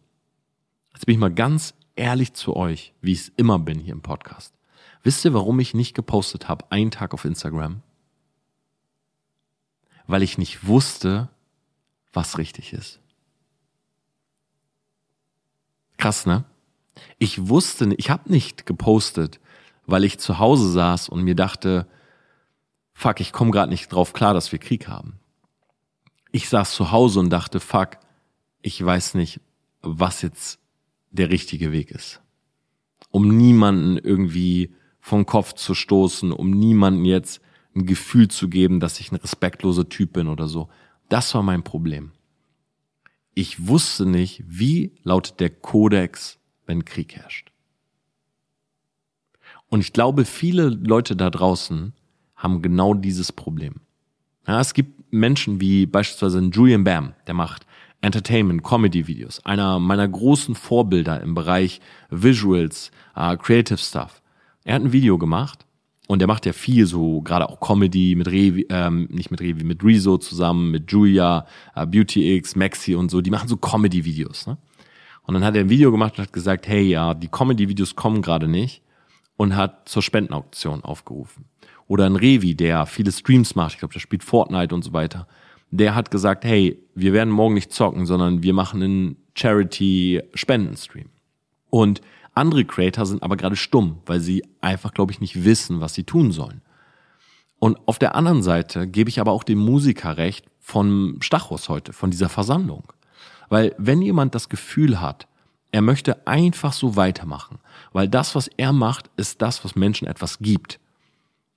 Jetzt 0.93 1.07
bin 1.07 1.15
ich 1.15 1.19
mal 1.19 1.33
ganz 1.33 1.73
ehrlich 1.97 2.35
zu 2.35 2.55
euch, 2.57 2.93
wie 3.01 3.13
ich 3.13 3.21
es 3.21 3.33
immer 3.39 3.59
bin 3.59 3.79
hier 3.79 3.95
im 3.95 4.03
Podcast. 4.03 4.53
Wisst 5.05 5.25
ihr, 5.27 5.35
warum 5.35 5.61
ich 5.61 5.75
nicht 5.75 5.95
gepostet 5.95 6.49
habe, 6.49 6.65
einen 6.73 6.91
Tag 6.91 7.13
auf 7.13 7.27
Instagram? 7.27 7.83
Weil 10.07 10.23
ich 10.23 10.39
nicht 10.39 10.67
wusste, 10.67 11.29
was 12.13 12.39
richtig 12.39 12.73
ist. 12.73 13.01
Krass, 15.99 16.25
ne? 16.25 16.45
Ich 17.19 17.49
wusste, 17.49 17.93
ich 17.99 18.09
habe 18.09 18.33
nicht 18.33 18.65
gepostet, 18.65 19.41
weil 19.87 20.05
ich 20.05 20.19
zu 20.19 20.39
Hause 20.39 20.73
saß 20.73 21.11
und 21.11 21.23
mir 21.23 21.35
dachte, 21.35 21.87
fuck, 22.95 23.21
ich 23.21 23.33
komme 23.33 23.51
gerade 23.51 23.71
nicht 23.71 23.89
drauf 23.89 24.15
klar, 24.15 24.33
dass 24.33 24.53
wir 24.53 24.59
Krieg 24.59 24.89
haben. 24.89 25.21
Ich 26.33 26.49
saß 26.49 26.75
zu 26.75 26.93
Hause 26.93 27.21
und 27.21 27.29
dachte, 27.29 27.61
fuck, 27.61 27.99
ich 28.63 28.83
weiß 28.83 29.15
nicht, 29.15 29.41
was 29.83 30.23
jetzt 30.23 30.61
der 31.11 31.29
richtige 31.29 31.73
Weg 31.73 31.91
ist. 31.91 32.23
Um 33.11 33.37
niemanden 33.37 33.99
irgendwie 33.99 34.75
vom 35.05 35.27
Kopf 35.27 35.53
zu 35.53 35.75
stoßen, 35.75 36.33
um 36.33 36.49
niemanden 36.49 37.05
jetzt 37.05 37.43
ein 37.77 37.85
Gefühl 37.85 38.29
zu 38.29 38.49
geben, 38.49 38.81
dass 38.81 39.01
ich 39.01 39.13
ein 39.13 39.17
respektloser 39.17 39.87
Typ 39.87 40.15
bin 40.15 40.29
oder 40.29 40.49
so. 40.49 40.71
Das 41.11 41.35
war 41.35 41.43
mein 41.43 41.63
Problem. 41.63 42.13
Ich 43.35 43.69
wusste 43.69 44.07
nicht, 44.07 44.43
wie 44.47 44.93
lautet 45.03 45.41
der 45.41 45.51
Kodex, 45.51 46.39
wenn 46.65 46.87
Krieg 46.87 47.17
herrscht. 47.17 47.53
Und 49.69 49.83
ich 49.83 49.93
glaube, 49.93 50.25
viele 50.25 50.71
Leute 50.71 51.17
da 51.17 51.29
draußen 51.29 51.93
haben 52.35 52.63
genau 52.63 52.95
dieses 52.95 53.31
Problem. 53.31 53.83
Ja, 54.49 54.59
es 54.59 54.73
gibt 54.73 55.13
Menschen 55.13 55.61
wie 55.61 55.85
beispielsweise 55.85 56.41
Julian 56.41 56.85
Bam, 56.85 57.13
der 57.27 57.35
macht 57.35 57.67
Entertainment, 58.01 58.65
Comedy-Videos. 58.65 59.45
Einer 59.45 59.79
meiner 59.81 60.09
großen 60.09 60.55
Vorbilder 60.55 61.21
im 61.21 61.35
Bereich 61.35 61.83
Visuals, 62.09 62.91
uh, 63.15 63.37
Creative 63.37 63.77
Stuff. 63.77 64.23
Er 64.65 64.75
hat 64.75 64.83
ein 64.83 64.93
Video 64.93 65.19
gemacht 65.19 65.67
und 66.09 66.19
der 66.19 66.29
macht 66.29 66.47
ja 66.47 66.53
viel 66.53 66.87
so, 66.87 67.23
gerade 67.23 67.49
auch 67.49 67.61
Comedy 67.61 68.15
mit 68.15 68.29
Revi, 68.29 68.67
ähm, 68.71 69.09
nicht 69.11 69.31
mit 69.31 69.41
Revi, 69.41 69.65
mit 69.65 69.85
Rezo 69.85 70.19
zusammen, 70.19 70.71
mit 70.71 70.91
Julia, 70.91 71.47
uh, 71.77 71.87
Beauty 71.87 72.37
X, 72.37 72.57
Maxi 72.57 72.95
und 72.95 73.11
so. 73.11 73.21
Die 73.21 73.31
machen 73.31 73.49
so 73.49 73.57
Comedy-Videos. 73.57 74.47
Ne? 74.47 74.59
Und 75.23 75.35
dann 75.35 75.45
hat 75.45 75.55
er 75.55 75.63
ein 75.63 75.71
Video 75.71 75.91
gemacht 75.91 76.19
und 76.19 76.25
hat 76.25 76.33
gesagt, 76.33 76.67
hey, 76.67 76.83
ja, 76.83 77.15
die 77.15 77.29
Comedy-Videos 77.29 77.95
kommen 77.95 78.23
gerade 78.23 78.49
nicht 78.49 78.83
und 79.37 79.57
hat 79.57 79.89
zur 79.89 80.03
Spendenauktion 80.03 80.83
aufgerufen. 80.83 81.45
Oder 81.87 82.07
ein 82.07 82.17
Revi, 82.17 82.55
der 82.55 82.87
viele 82.87 83.13
Streams 83.13 83.55
macht, 83.55 83.75
ich 83.75 83.79
glaube, 83.79 83.93
der 83.95 84.01
spielt 84.01 84.25
Fortnite 84.25 84.75
und 84.75 84.83
so 84.83 84.93
weiter 84.93 85.27
der 85.77 85.97
hat 85.97 86.13
gesagt, 86.13 86.45
hey, 86.45 86.79
wir 86.95 87.13
werden 87.13 87.31
morgen 87.31 87.55
nicht 87.55 87.73
zocken, 87.73 88.07
sondern 88.07 88.45
wir 88.45 88.55
machen 88.55 88.81
einen 88.81 89.17
Charity-Spendenstream. 89.35 91.09
Und 91.69 92.01
andere 92.35 92.65
Creator 92.65 93.07
sind 93.07 93.23
aber 93.23 93.37
gerade 93.37 93.57
stumm, 93.57 93.99
weil 94.07 94.21
sie 94.21 94.45
einfach, 94.61 94.93
glaube 94.93 95.13
ich, 95.13 95.21
nicht 95.21 95.45
wissen, 95.45 95.81
was 95.81 95.95
sie 95.95 96.05
tun 96.05 96.33
sollen. 96.33 96.63
Und 97.59 97.79
auf 97.87 97.99
der 97.99 98.15
anderen 98.15 98.43
Seite 98.43 98.87
gebe 98.87 99.09
ich 99.09 99.21
aber 99.21 99.33
auch 99.33 99.45
dem 99.45 99.59
Musiker 99.59 100.17
recht 100.17 100.47
von 100.61 101.19
Stachus 101.21 101.69
heute, 101.69 101.93
von 101.93 102.11
dieser 102.11 102.29
Versammlung. 102.29 102.93
Weil 103.49 103.75
wenn 103.79 104.03
jemand 104.03 104.35
das 104.35 104.49
Gefühl 104.49 105.01
hat, 105.01 105.27
er 105.71 105.83
möchte 105.83 106.27
einfach 106.27 106.73
so 106.73 106.97
weitermachen, 106.97 107.59
weil 107.93 108.09
das, 108.09 108.35
was 108.35 108.49
er 108.57 108.73
macht, 108.73 109.11
ist 109.17 109.43
das, 109.43 109.65
was 109.65 109.75
Menschen 109.75 110.07
etwas 110.07 110.39
gibt. 110.39 110.79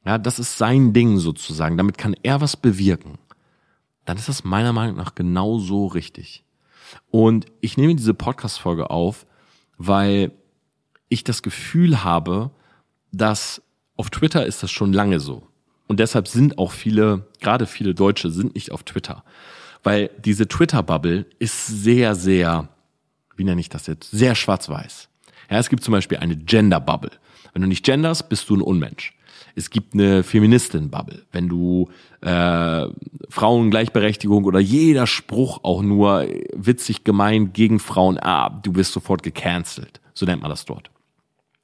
Ja, 0.06 0.18
das 0.18 0.40
ist 0.40 0.58
sein 0.58 0.94
Ding 0.94 1.18
sozusagen. 1.18 1.78
Damit 1.78 1.98
kann 1.98 2.16
er 2.24 2.42
was 2.42 2.56
bewirken 2.56 3.18
dann 4.08 4.18
ist 4.18 4.30
das 4.30 4.46
meiner 4.46 4.72
Meinung 4.72 4.96
nach 4.96 5.16
genau 5.16 5.60
so 5.60 5.86
richtig. 5.86 6.46
Und 7.12 7.46
ich 7.60 7.78
nehme 7.78 7.94
diese 7.94 8.14
Podcast-Folge 8.14 8.90
auf, 8.90 9.26
weil 9.78 10.32
ich 11.10 11.24
das 11.24 11.42
Gefühl 11.42 12.04
habe, 12.04 12.52
dass 13.12 13.62
auf 13.96 14.10
Twitter 14.10 14.46
ist 14.46 14.64
das 14.64 14.72
schon 14.72 14.94
lange 14.94 15.20
so. 15.20 15.48
Und 15.88 16.00
deshalb 16.00 16.28
sind 16.28 16.58
auch 16.58 16.72
viele, 16.72 17.28
gerade 17.40 17.66
viele 17.66 17.96
Deutsche 17.96 18.30
sind 18.30 18.56
nicht 18.56 18.72
auf 18.72 18.84
Twitter. 18.84 19.24
Weil 19.84 20.10
diese 20.24 20.48
Twitter-Bubble 20.48 21.26
ist 21.40 21.66
sehr, 21.68 22.16
sehr, 22.16 22.68
wie 23.36 23.44
nenne 23.44 23.62
ich 23.62 23.70
das 23.70 23.88
jetzt, 23.88 24.12
sehr 24.12 24.36
schwarz-weiß. 24.36 25.10
Ja, 25.50 25.58
es 25.58 25.70
gibt 25.70 25.84
zum 25.84 25.94
Beispiel 25.94 26.18
eine 26.18 26.36
Gender-Bubble. 26.36 27.12
Wenn 27.54 27.62
du 27.62 27.68
nicht 27.68 27.86
genders, 27.86 28.28
bist 28.28 28.50
du 28.50 28.58
ein 28.58 28.62
Unmensch 28.62 29.18
es 29.58 29.72
gibt 29.72 29.96
eine 29.96 30.22
Feministin-Bubble. 30.22 31.24
Wenn 31.32 31.50
du 31.50 31.90
äh, 32.22 32.86
Frauengleichberechtigung 33.30 34.46
oder 34.46 34.60
jeder 34.60 35.08
Spruch 35.08 35.64
auch 35.64 35.82
nur 35.82 36.28
witzig 36.54 37.04
gemeint 37.04 37.56
gegen 37.56 37.80
Frauen, 37.80 38.20
ah, 38.20 38.50
du 38.50 38.76
wirst 38.76 38.94
sofort 38.94 39.24
gecancelt. 39.24 40.00
So 40.14 40.28
nennt 40.28 40.44
man 40.44 40.52
das 40.52 40.66
dort. 40.66 40.92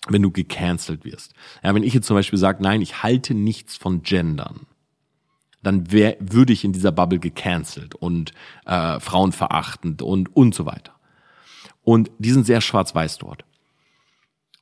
Wenn 0.09 0.21
du 0.21 0.31
gecancelt 0.31 1.05
wirst. 1.05 1.33
Ja, 1.63 1.73
wenn 1.73 1.83
ich 1.83 1.93
jetzt 1.93 2.07
zum 2.07 2.15
Beispiel 2.15 2.39
sage, 2.39 2.61
nein, 2.61 2.81
ich 2.81 3.03
halte 3.03 3.33
nichts 3.33 3.77
von 3.77 4.03
Gendern, 4.03 4.67
dann 5.61 5.91
wär, 5.91 6.17
würde 6.19 6.51
ich 6.51 6.65
in 6.65 6.73
dieser 6.73 6.91
Bubble 6.91 7.19
gecancelt 7.19 7.95
und 7.95 8.33
äh, 8.65 8.99
frauenverachtend 8.99 10.01
und 10.01 10.35
und 10.35 10.53
so 10.53 10.65
weiter. 10.65 10.93
Und 11.83 12.11
die 12.19 12.31
sind 12.31 12.45
sehr 12.45 12.61
schwarz-weiß 12.61 13.19
dort. 13.19 13.45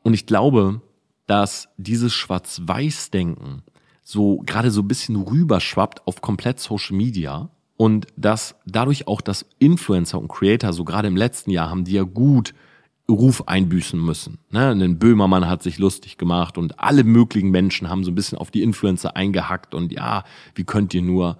Und 0.03 0.13
ich 0.13 0.25
glaube, 0.25 0.81
dass 1.27 1.69
dieses 1.77 2.13
Schwarz-Weiß-Denken 2.13 3.63
so 4.03 4.39
gerade 4.45 4.71
so 4.71 4.81
ein 4.81 4.87
bisschen 4.87 5.15
rüberschwappt 5.15 6.05
auf 6.07 6.21
komplett 6.21 6.59
Social 6.59 6.95
Media 6.95 7.49
und 7.77 8.07
dass 8.15 8.55
dadurch 8.65 9.07
auch 9.07 9.21
das 9.21 9.45
Influencer 9.59 10.19
und 10.19 10.27
Creator, 10.27 10.73
so 10.73 10.83
gerade 10.83 11.07
im 11.07 11.15
letzten 11.15 11.51
Jahr, 11.51 11.69
haben 11.69 11.83
die 11.83 11.93
ja 11.93 12.03
gut 12.03 12.53
Ruf 13.13 13.47
einbüßen 13.47 13.99
müssen. 13.99 14.39
Ne? 14.49 14.69
Ein 14.69 14.99
Böhmermann 14.99 15.47
hat 15.47 15.63
sich 15.63 15.77
lustig 15.79 16.17
gemacht 16.17 16.57
und 16.57 16.79
alle 16.79 17.03
möglichen 17.03 17.51
Menschen 17.51 17.89
haben 17.89 18.03
so 18.03 18.11
ein 18.11 18.15
bisschen 18.15 18.37
auf 18.37 18.51
die 18.51 18.63
Influencer 18.63 19.15
eingehackt 19.15 19.73
und 19.73 19.91
ja, 19.91 20.23
wie 20.55 20.63
könnt 20.63 20.93
ihr 20.93 21.01
nur? 21.01 21.37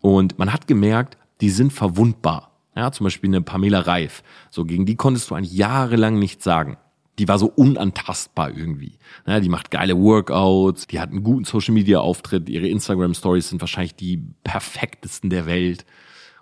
Und 0.00 0.38
man 0.38 0.52
hat 0.52 0.66
gemerkt, 0.66 1.16
die 1.40 1.50
sind 1.50 1.72
verwundbar. 1.72 2.50
Ja, 2.74 2.90
zum 2.90 3.04
Beispiel 3.04 3.30
eine 3.30 3.42
Pamela 3.42 3.80
Reif. 3.80 4.22
So, 4.50 4.64
gegen 4.64 4.86
die 4.86 4.96
konntest 4.96 5.30
du 5.30 5.34
eigentlich 5.34 5.52
jahrelang 5.52 6.18
nichts 6.18 6.44
sagen 6.44 6.78
die 7.18 7.28
war 7.28 7.38
so 7.38 7.46
unantastbar 7.46 8.50
irgendwie. 8.56 8.98
Ja, 9.26 9.40
die 9.40 9.48
macht 9.48 9.70
geile 9.70 9.96
Workouts, 9.96 10.86
die 10.86 10.98
hat 10.98 11.10
einen 11.10 11.22
guten 11.22 11.44
Social 11.44 11.74
Media 11.74 12.00
Auftritt, 12.00 12.48
ihre 12.48 12.68
Instagram 12.68 13.14
Stories 13.14 13.50
sind 13.50 13.60
wahrscheinlich 13.60 13.94
die 13.94 14.22
perfektesten 14.44 15.28
der 15.30 15.46
Welt. 15.46 15.84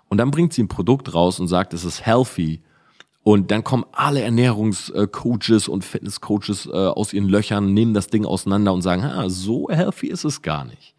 Und 0.07 0.17
dann 0.17 0.31
bringt 0.31 0.53
sie 0.53 0.63
ein 0.63 0.69
Produkt 0.69 1.13
raus 1.13 1.39
und 1.39 1.47
sagt, 1.47 1.73
es 1.73 1.83
ist 1.83 2.05
healthy. 2.05 2.61
Und 3.23 3.51
dann 3.51 3.63
kommen 3.63 3.85
alle 3.91 4.21
Ernährungscoaches 4.21 5.67
und 5.67 5.85
Fitnesscoaches 5.85 6.65
äh, 6.65 6.71
aus 6.71 7.13
ihren 7.13 7.29
Löchern, 7.29 7.73
nehmen 7.73 7.93
das 7.93 8.07
Ding 8.07 8.25
auseinander 8.25 8.73
und 8.73 8.81
sagen, 8.81 9.03
ha, 9.03 9.29
so 9.29 9.69
healthy 9.69 10.07
ist 10.07 10.23
es 10.23 10.41
gar 10.41 10.65
nicht. 10.65 10.95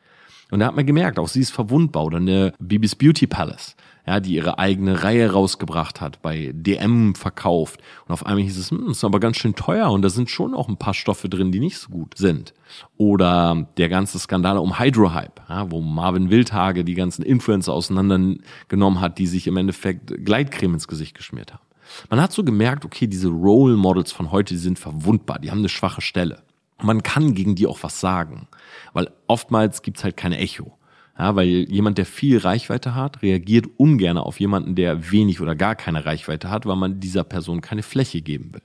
Und 0.51 0.61
da 0.61 0.67
hat 0.67 0.77
man 0.77 0.87
gemerkt, 0.87 1.19
auch 1.19 1.29
sie 1.29 1.41
ist 1.41 1.51
verwundbar. 1.51 2.05
Oder 2.05 2.19
eine 2.19 2.53
Bibis 2.59 2.95
Beauty 2.95 3.27
Palace 3.27 3.75
ja, 4.07 4.19
die 4.21 4.35
ihre 4.35 4.59
eigene 4.59 5.05
Reihe 5.05 5.31
rausgebracht 5.31 6.01
hat, 6.01 6.23
bei 6.23 6.51
DM 6.55 7.15
verkauft. 7.15 7.81
Und 8.07 8.13
auf 8.13 8.27
einmal 8.27 8.43
hieß 8.43 8.59
es, 8.59 8.71
hm, 8.71 8.91
ist 8.91 9.05
aber 9.05 9.21
ganz 9.21 9.37
schön 9.37 9.55
teuer 9.55 9.91
und 9.91 10.03
da 10.03 10.09
sind 10.09 10.29
schon 10.29 10.55
auch 10.55 10.69
ein 10.69 10.77
paar 10.77 10.95
Stoffe 10.95 11.29
drin, 11.29 11.53
die 11.53 11.61
nicht 11.61 11.79
so 11.79 11.91
gut 11.91 12.17
sind. 12.17 12.53
Oder 12.97 13.69
der 13.77 13.89
ganze 13.89 14.19
Skandal 14.19 14.59
um 14.59 14.79
Hydrohype, 14.79 15.43
ja, 15.49 15.71
wo 15.71 15.81
Marvin 15.81 16.31
Wildhage 16.31 16.85
die 16.85 16.95
ganzen 16.95 17.23
Influencer 17.23 17.73
auseinandergenommen 17.73 19.01
hat, 19.01 19.19
die 19.19 19.27
sich 19.27 19.47
im 19.47 19.57
Endeffekt 19.57 20.25
Gleitcreme 20.25 20.75
ins 20.75 20.89
Gesicht 20.89 21.17
geschmiert 21.17 21.53
haben. 21.53 21.63
Man 22.11 22.21
hat 22.21 22.33
so 22.33 22.45
gemerkt, 22.45 22.85
okay, 22.85 23.07
diese 23.07 23.29
Role 23.29 23.77
Models 23.77 24.13
von 24.13 24.31
heute, 24.31 24.55
die 24.55 24.61
sind 24.61 24.79
verwundbar, 24.79 25.39
die 25.39 25.51
haben 25.51 25.59
eine 25.59 25.69
schwache 25.69 26.01
Stelle. 26.01 26.43
Man 26.83 27.03
kann 27.03 27.35
gegen 27.35 27.55
die 27.55 27.67
auch 27.67 27.83
was 27.83 28.01
sagen, 28.01 28.49
weil 28.93 29.11
oftmals 29.27 29.83
gibt's 29.83 30.05
halt 30.05 30.17
keine 30.17 30.39
Echo. 30.39 30.77
Ja, 31.19 31.37
weil 31.37 31.47
jemand, 31.47 31.99
der 31.99 32.07
viel 32.07 32.39
Reichweite 32.39 32.95
hat, 32.95 33.23
reagiert 33.23 33.67
ungern 33.77 34.17
auf 34.17 34.41
jemanden, 34.41 34.75
der 34.75 35.13
wenig 35.13 35.41
oder 35.41 35.55
gar 35.55 35.75
keine 35.75 36.07
Reichweite 36.07 36.49
hat, 36.49 36.65
weil 36.65 36.77
man 36.77 37.01
dieser 37.01 37.23
Person 37.23 37.61
keine 37.61 37.83
Fläche 37.83 38.23
geben 38.23 38.55
will. 38.55 38.63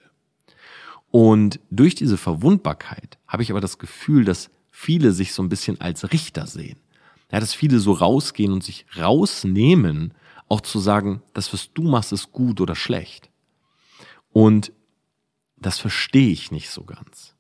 Und 1.12 1.60
durch 1.70 1.96
diese 1.96 2.18
Verwundbarkeit 2.18 3.18
habe 3.28 3.44
ich 3.44 3.52
aber 3.52 3.62
das 3.62 3.78
Gefühl, 3.78 4.24
dass 4.24 4.50
viele 4.72 5.12
sich 5.12 5.34
so 5.34 5.44
ein 5.44 5.50
bisschen 5.50 5.82
als 5.82 6.12
Richter 6.12 6.48
sehen. 6.48 6.78
Ja, 7.32 7.40
dass 7.40 7.54
viele 7.54 7.80
so 7.80 7.92
rausgehen 7.92 8.54
und 8.54 8.64
sich 8.64 8.86
rausnehmen, 8.98 10.14
auch 10.50 10.62
zu 10.62 10.80
sagen, 10.80 11.22
das, 11.34 11.52
was 11.54 11.74
du 11.74 11.84
machst, 11.84 12.12
ist 12.12 12.32
gut 12.32 12.62
oder 12.62 12.76
schlecht. 12.76 13.30
Und 14.32 14.72
das 15.58 15.80
verstehe 15.80 16.30
ich 16.30 16.52
nicht 16.52 16.70
so 16.70 16.84
ganz. 16.84 17.36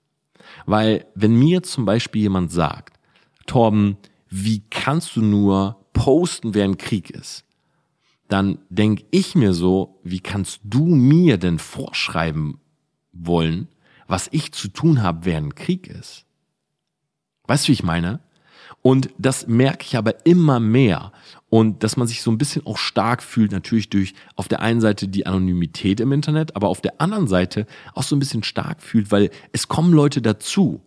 Weil 0.65 1.05
wenn 1.15 1.35
mir 1.35 1.63
zum 1.63 1.85
Beispiel 1.85 2.23
jemand 2.23 2.51
sagt, 2.51 2.99
Torben, 3.45 3.97
wie 4.29 4.61
kannst 4.69 5.15
du 5.15 5.21
nur 5.21 5.85
posten, 5.93 6.53
während 6.53 6.79
Krieg 6.79 7.09
ist? 7.09 7.47
dann 8.27 8.59
denk 8.69 9.05
ich 9.11 9.35
mir 9.35 9.53
so, 9.53 9.99
wie 10.03 10.19
kannst 10.19 10.59
du 10.63 10.85
mir 10.85 11.37
denn 11.37 11.59
vorschreiben 11.59 12.59
wollen, 13.11 13.69
was 14.07 14.27
ich 14.31 14.51
zu 14.51 14.67
tun 14.67 15.01
habe, 15.01 15.25
während 15.25 15.55
Krieg 15.55 15.87
ist? 15.87 16.25
Weißt 17.45 17.65
du, 17.65 17.69
wie 17.69 17.73
ich 17.73 17.83
meine? 17.83 18.19
Und 18.87 19.09
das 19.17 19.47
merke 19.47 19.83
ich 19.85 19.97
aber 19.97 20.25
immer 20.25 20.61
mehr. 20.61 21.11
Und 21.49 21.83
dass 21.83 21.97
man 21.97 22.07
sich 22.07 22.21
so 22.21 22.31
ein 22.31 22.37
bisschen 22.37 22.65
auch 22.65 22.77
stark 22.77 23.21
fühlt, 23.21 23.51
natürlich 23.51 23.89
durch 23.89 24.13
auf 24.37 24.47
der 24.47 24.61
einen 24.61 24.79
Seite 24.79 25.09
die 25.09 25.25
Anonymität 25.25 25.99
im 25.99 26.13
Internet, 26.13 26.55
aber 26.55 26.69
auf 26.69 26.79
der 26.79 27.01
anderen 27.01 27.27
Seite 27.27 27.67
auch 27.95 28.03
so 28.03 28.15
ein 28.15 28.19
bisschen 28.19 28.43
stark 28.43 28.81
fühlt, 28.81 29.11
weil 29.11 29.29
es 29.51 29.67
kommen 29.67 29.91
Leute 29.91 30.21
dazu. 30.21 30.79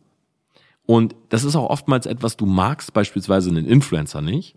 Und 0.87 1.15
das 1.29 1.45
ist 1.45 1.57
auch 1.57 1.69
oftmals 1.69 2.07
etwas, 2.07 2.39
du 2.39 2.47
magst 2.47 2.95
beispielsweise 2.95 3.51
einen 3.51 3.67
Influencer 3.67 4.23
nicht. 4.23 4.57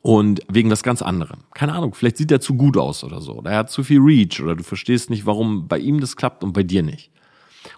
Und 0.00 0.40
wegen 0.48 0.70
was 0.70 0.82
ganz 0.82 1.02
anderem. 1.02 1.40
Keine 1.52 1.74
Ahnung, 1.74 1.92
vielleicht 1.92 2.16
sieht 2.16 2.32
er 2.32 2.40
zu 2.40 2.54
gut 2.54 2.78
aus 2.78 3.04
oder 3.04 3.20
so. 3.20 3.34
Oder 3.34 3.50
er 3.50 3.58
hat 3.58 3.70
zu 3.70 3.84
viel 3.84 4.00
Reach 4.00 4.40
oder 4.40 4.56
du 4.56 4.62
verstehst 4.62 5.10
nicht, 5.10 5.26
warum 5.26 5.68
bei 5.68 5.78
ihm 5.78 6.00
das 6.00 6.16
klappt 6.16 6.42
und 6.42 6.54
bei 6.54 6.62
dir 6.62 6.82
nicht. 6.82 7.10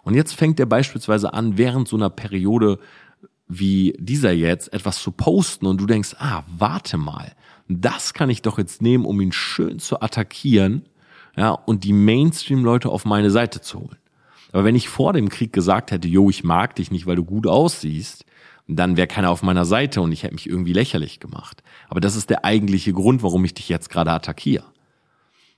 Und 0.04 0.14
jetzt 0.14 0.35
fängt 0.35 0.61
er 0.61 0.66
beispielsweise 0.66 1.35
an, 1.35 1.59
während 1.59 1.88
so 1.88 1.97
einer 1.97 2.11
Periode 2.11 2.78
wie 3.59 3.94
dieser 3.99 4.32
jetzt 4.32 4.73
etwas 4.73 5.02
zu 5.02 5.12
posten 5.12 5.66
und 5.66 5.80
du 5.80 5.87
denkst, 5.87 6.16
ah, 6.18 6.42
warte 6.47 6.97
mal, 6.97 7.32
das 7.68 8.14
kann 8.14 8.30
ich 8.30 8.42
doch 8.42 8.59
jetzt 8.59 8.80
nehmen, 8.80 9.04
um 9.04 9.21
ihn 9.21 9.32
schön 9.32 9.78
zu 9.78 10.00
attackieren, 10.00 10.87
ja, 11.37 11.50
und 11.50 11.85
die 11.85 11.92
Mainstream-Leute 11.92 12.88
auf 12.88 13.04
meine 13.04 13.30
Seite 13.30 13.61
zu 13.61 13.80
holen. 13.80 13.99
Aber 14.52 14.64
wenn 14.64 14.75
ich 14.75 14.88
vor 14.88 15.12
dem 15.12 15.30
Krieg 15.30 15.52
gesagt 15.52 15.90
hätte, 15.90 16.09
yo, 16.09 16.28
ich 16.28 16.44
mag 16.44 16.75
dich 16.75 16.90
nicht, 16.90 17.06
weil 17.06 17.16
du 17.16 17.25
gut 17.25 17.47
aussiehst, 17.47 18.26
dann 18.68 18.97
wäre 18.97 19.06
keiner 19.06 19.30
auf 19.30 19.42
meiner 19.42 19.64
Seite 19.64 20.00
und 20.02 20.12
ich 20.12 20.23
hätte 20.23 20.35
mich 20.35 20.49
irgendwie 20.49 20.73
lächerlich 20.73 21.21
gemacht. 21.21 21.62
Aber 21.88 22.00
das 22.00 22.16
ist 22.16 22.30
der 22.30 22.44
eigentliche 22.44 22.92
Grund, 22.92 23.23
warum 23.23 23.44
ich 23.44 23.54
dich 23.54 23.68
jetzt 23.68 23.90
gerade 23.90 24.12
attackiere. 24.12 24.64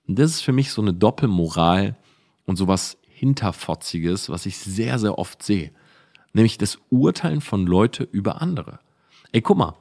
Und 0.06 0.18
das 0.18 0.32
ist 0.32 0.40
für 0.42 0.52
mich 0.52 0.70
so 0.70 0.82
eine 0.82 0.94
Doppelmoral 0.94 1.96
und 2.44 2.56
sowas 2.56 2.98
Hinterfotziges, 3.08 4.30
was 4.30 4.46
ich 4.46 4.58
sehr, 4.58 4.98
sehr 4.98 5.18
oft 5.18 5.42
sehe. 5.42 5.70
Nämlich 6.34 6.58
das 6.58 6.78
Urteilen 6.90 7.40
von 7.40 7.66
Leute 7.66 8.04
über 8.04 8.42
andere. 8.42 8.80
Ey, 9.32 9.40
guck 9.40 9.56
mal, 9.56 9.74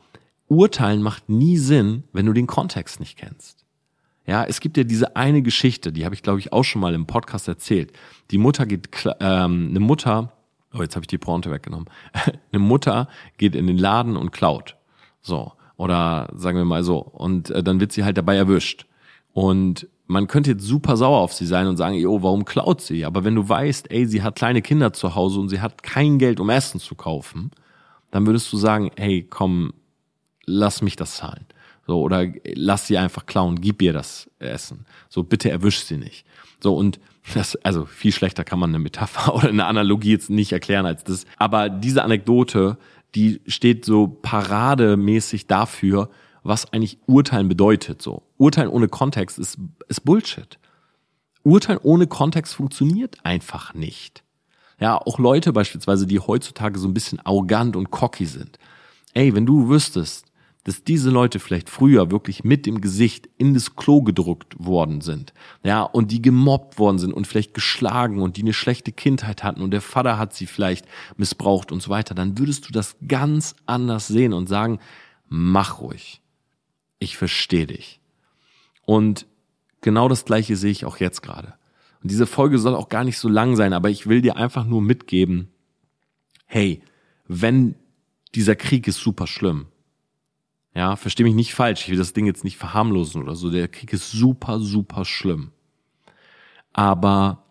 Urteilen 0.48 1.02
macht 1.02 1.28
nie 1.28 1.58
Sinn, 1.58 2.04
wenn 2.14 2.26
du 2.26 2.34
den 2.34 2.48
Kontext 2.48 3.02
nicht 3.02 3.18
kennst. 3.18 3.66
Ja, 4.26 4.46
es 4.46 4.62
gibt 4.62 4.78
ja 4.78 4.86
diese 4.86 5.18
eine 5.18 5.42
Geschichte, 5.42 5.92
die 5.92 6.06
habe 6.06 6.16
ich 6.16 6.24
glaube 6.24 6.40
ich 6.40 6.54
auch 6.54 6.64
schon 6.64 6.80
mal 6.80 6.94
im 6.94 7.06
Podcast 7.06 7.50
erzählt. 7.50 7.92
Die 8.32 8.38
Mutter 8.38 8.66
geht, 8.66 8.88
ähm, 9.20 9.68
eine 9.72 9.82
Mutter 9.82 10.32
Oh, 10.74 10.82
jetzt 10.82 10.96
habe 10.96 11.04
ich 11.04 11.08
die 11.08 11.18
Pointe 11.18 11.52
weggenommen. 11.52 11.86
Eine 12.52 12.60
Mutter 12.60 13.08
geht 13.38 13.56
in 13.56 13.68
den 13.68 13.78
Laden 13.78 14.18
und 14.18 14.32
klaut. 14.32 14.76
So. 15.22 15.54
Oder 15.78 16.30
sagen 16.36 16.58
wir 16.58 16.66
mal 16.66 16.84
so. 16.84 16.98
Und 16.98 17.52
äh, 17.52 17.64
dann 17.64 17.80
wird 17.80 17.92
sie 17.92 18.04
halt 18.04 18.18
dabei 18.18 18.36
erwischt. 18.36 18.86
Und 19.34 19.88
man 20.14 20.28
könnte 20.28 20.52
jetzt 20.52 20.64
super 20.64 20.96
sauer 20.96 21.20
auf 21.20 21.34
sie 21.34 21.46
sein 21.46 21.68
und 21.68 21.78
sagen, 21.78 22.06
oh, 22.06 22.22
warum 22.22 22.46
klaut 22.46 22.82
sie? 22.82 23.04
Aber 23.04 23.24
wenn 23.26 23.36
du 23.36 23.48
weißt, 23.48 23.92
ey, 23.92 24.06
sie 24.06 24.22
hat 24.22 24.36
kleine 24.36 24.62
Kinder 24.62 24.94
zu 24.94 25.16
Hause 25.16 25.40
und 25.40 25.50
sie 25.50 25.60
hat 25.60 25.84
kein 25.84 26.20
Geld, 26.20 26.40
um 26.40 26.50
Essen 26.50 26.80
zu 26.80 26.96
kaufen, 26.96 27.52
dann 28.12 28.26
würdest 28.26 28.54
du 28.54 28.58
sagen, 28.58 28.92
hey, 28.96 29.26
komm, 29.30 29.74
lass 30.46 30.82
mich 30.82 30.96
das 30.96 31.18
zahlen. 31.18 31.46
So, 31.86 32.00
oder 32.02 32.28
lass 32.54 32.88
sie 32.88 32.98
einfach 32.98 33.26
klauen, 33.26 33.60
gib 33.60 33.82
ihr 33.82 33.92
das 33.92 34.30
Essen. 34.40 34.86
So, 35.10 35.24
bitte 35.24 35.50
erwisch 35.50 35.84
sie 35.84 35.98
nicht. 35.98 36.26
So, 36.62 36.76
und 36.76 37.00
das, 37.34 37.56
also 37.58 37.86
viel 37.86 38.12
schlechter 38.12 38.44
kann 38.44 38.60
man 38.60 38.70
eine 38.70 38.80
Metapher 38.80 39.36
oder 39.36 39.50
eine 39.50 39.66
Analogie 39.66 40.12
jetzt 40.12 40.30
nicht 40.30 40.52
erklären 40.52 40.86
als 40.86 41.04
das. 41.04 41.26
Aber 41.38 41.70
diese 41.70 42.04
Anekdote, 42.04 42.78
die 43.16 43.42
steht 43.48 43.84
so 43.84 44.08
parademäßig 44.08 45.48
dafür, 45.48 46.10
was 46.44 46.72
eigentlich 46.72 47.00
Urteilen 47.08 47.48
bedeutet. 47.48 48.02
So 48.02 48.24
Urteilen 48.38 48.70
ohne 48.70 48.88
Kontext 48.88 49.40
ist, 49.40 49.58
ist 49.88 50.06
Bullshit. 50.06 50.60
Urteilen 51.44 51.80
ohne 51.84 52.08
Kontext 52.08 52.54
funktioniert 52.54 53.18
einfach 53.24 53.74
nicht. 53.74 54.24
Ja, 54.80 54.98
auch 54.98 55.20
Leute 55.20 55.54
beispielsweise, 55.54 56.08
die 56.08 56.20
heutzutage 56.20 56.80
so 56.80 56.88
ein 56.88 56.94
bisschen 56.94 57.20
arrogant 57.26 57.76
und 57.76 57.92
cocky 57.92 58.26
sind. 58.26 58.58
Ey, 59.14 59.36
wenn 59.36 59.46
du 59.46 59.70
wüsstest, 59.70 60.26
dass 60.64 60.84
diese 60.84 61.10
Leute 61.10 61.40
vielleicht 61.40 61.70
früher 61.70 62.10
wirklich 62.10 62.44
mit 62.44 62.66
dem 62.66 62.80
Gesicht 62.80 63.28
in 63.38 63.54
das 63.54 63.76
Klo 63.76 64.02
gedruckt 64.02 64.56
worden 64.58 65.02
sind, 65.02 65.34
ja, 65.64 65.84
und 65.84 66.12
die 66.12 66.22
gemobbt 66.22 66.80
worden 66.80 67.00
sind 67.00 67.14
und 67.14 67.28
vielleicht 67.28 67.54
geschlagen 67.54 68.22
und 68.22 68.38
die 68.38 68.42
eine 68.42 68.54
schlechte 68.54 68.92
Kindheit 68.92 69.44
hatten 69.44 69.62
und 69.62 69.72
der 69.72 69.82
Vater 69.82 70.18
hat 70.18 70.34
sie 70.34 70.46
vielleicht 70.46 70.86
missbraucht 71.18 71.72
und 71.72 71.82
so 71.82 71.90
weiter, 71.90 72.16
dann 72.16 72.38
würdest 72.38 72.68
du 72.68 72.72
das 72.72 72.96
ganz 73.08 73.56
anders 73.66 74.08
sehen 74.08 74.32
und 74.32 74.48
sagen, 74.48 74.80
mach 75.28 75.82
ruhig. 75.82 76.23
Ich 77.00 77.18
verstehe 77.18 77.68
dich. 77.68 78.00
Und 78.86 79.26
genau 79.82 80.08
das 80.10 80.26
gleiche 80.26 80.56
sehe 80.56 80.72
ich 80.72 80.86
auch 80.86 80.98
jetzt 80.98 81.22
gerade. 81.22 81.54
Und 82.02 82.12
diese 82.12 82.28
Folge 82.28 82.60
soll 82.60 82.76
auch 82.76 82.90
gar 82.90 83.04
nicht 83.04 83.18
so 83.18 83.30
lang 83.30 83.56
sein, 83.56 83.74
aber 83.74 83.90
ich 83.90 84.08
will 84.08 84.22
dir 84.22 84.36
einfach 84.36 84.66
nur 84.66 84.82
mitgeben, 84.82 85.50
hey, 86.46 86.82
wenn 87.28 87.76
dieser 88.36 88.56
Krieg 88.56 88.88
ist 88.88 89.00
super 89.00 89.28
schlimm, 89.28 89.68
ja, 90.76 90.96
verstehe 90.96 91.26
mich 91.26 91.36
nicht 91.36 91.54
falsch. 91.54 91.82
Ich 91.84 91.90
will 91.90 91.98
das 91.98 92.14
Ding 92.14 92.26
jetzt 92.26 92.44
nicht 92.44 92.58
verharmlosen 92.58 93.22
oder 93.22 93.36
so. 93.36 93.52
Der 93.52 93.68
Krieg 93.68 93.94
ist 93.94 94.12
super, 94.12 94.60
super 94.60 95.06
schlimm. 95.06 95.52
Aber 96.74 97.44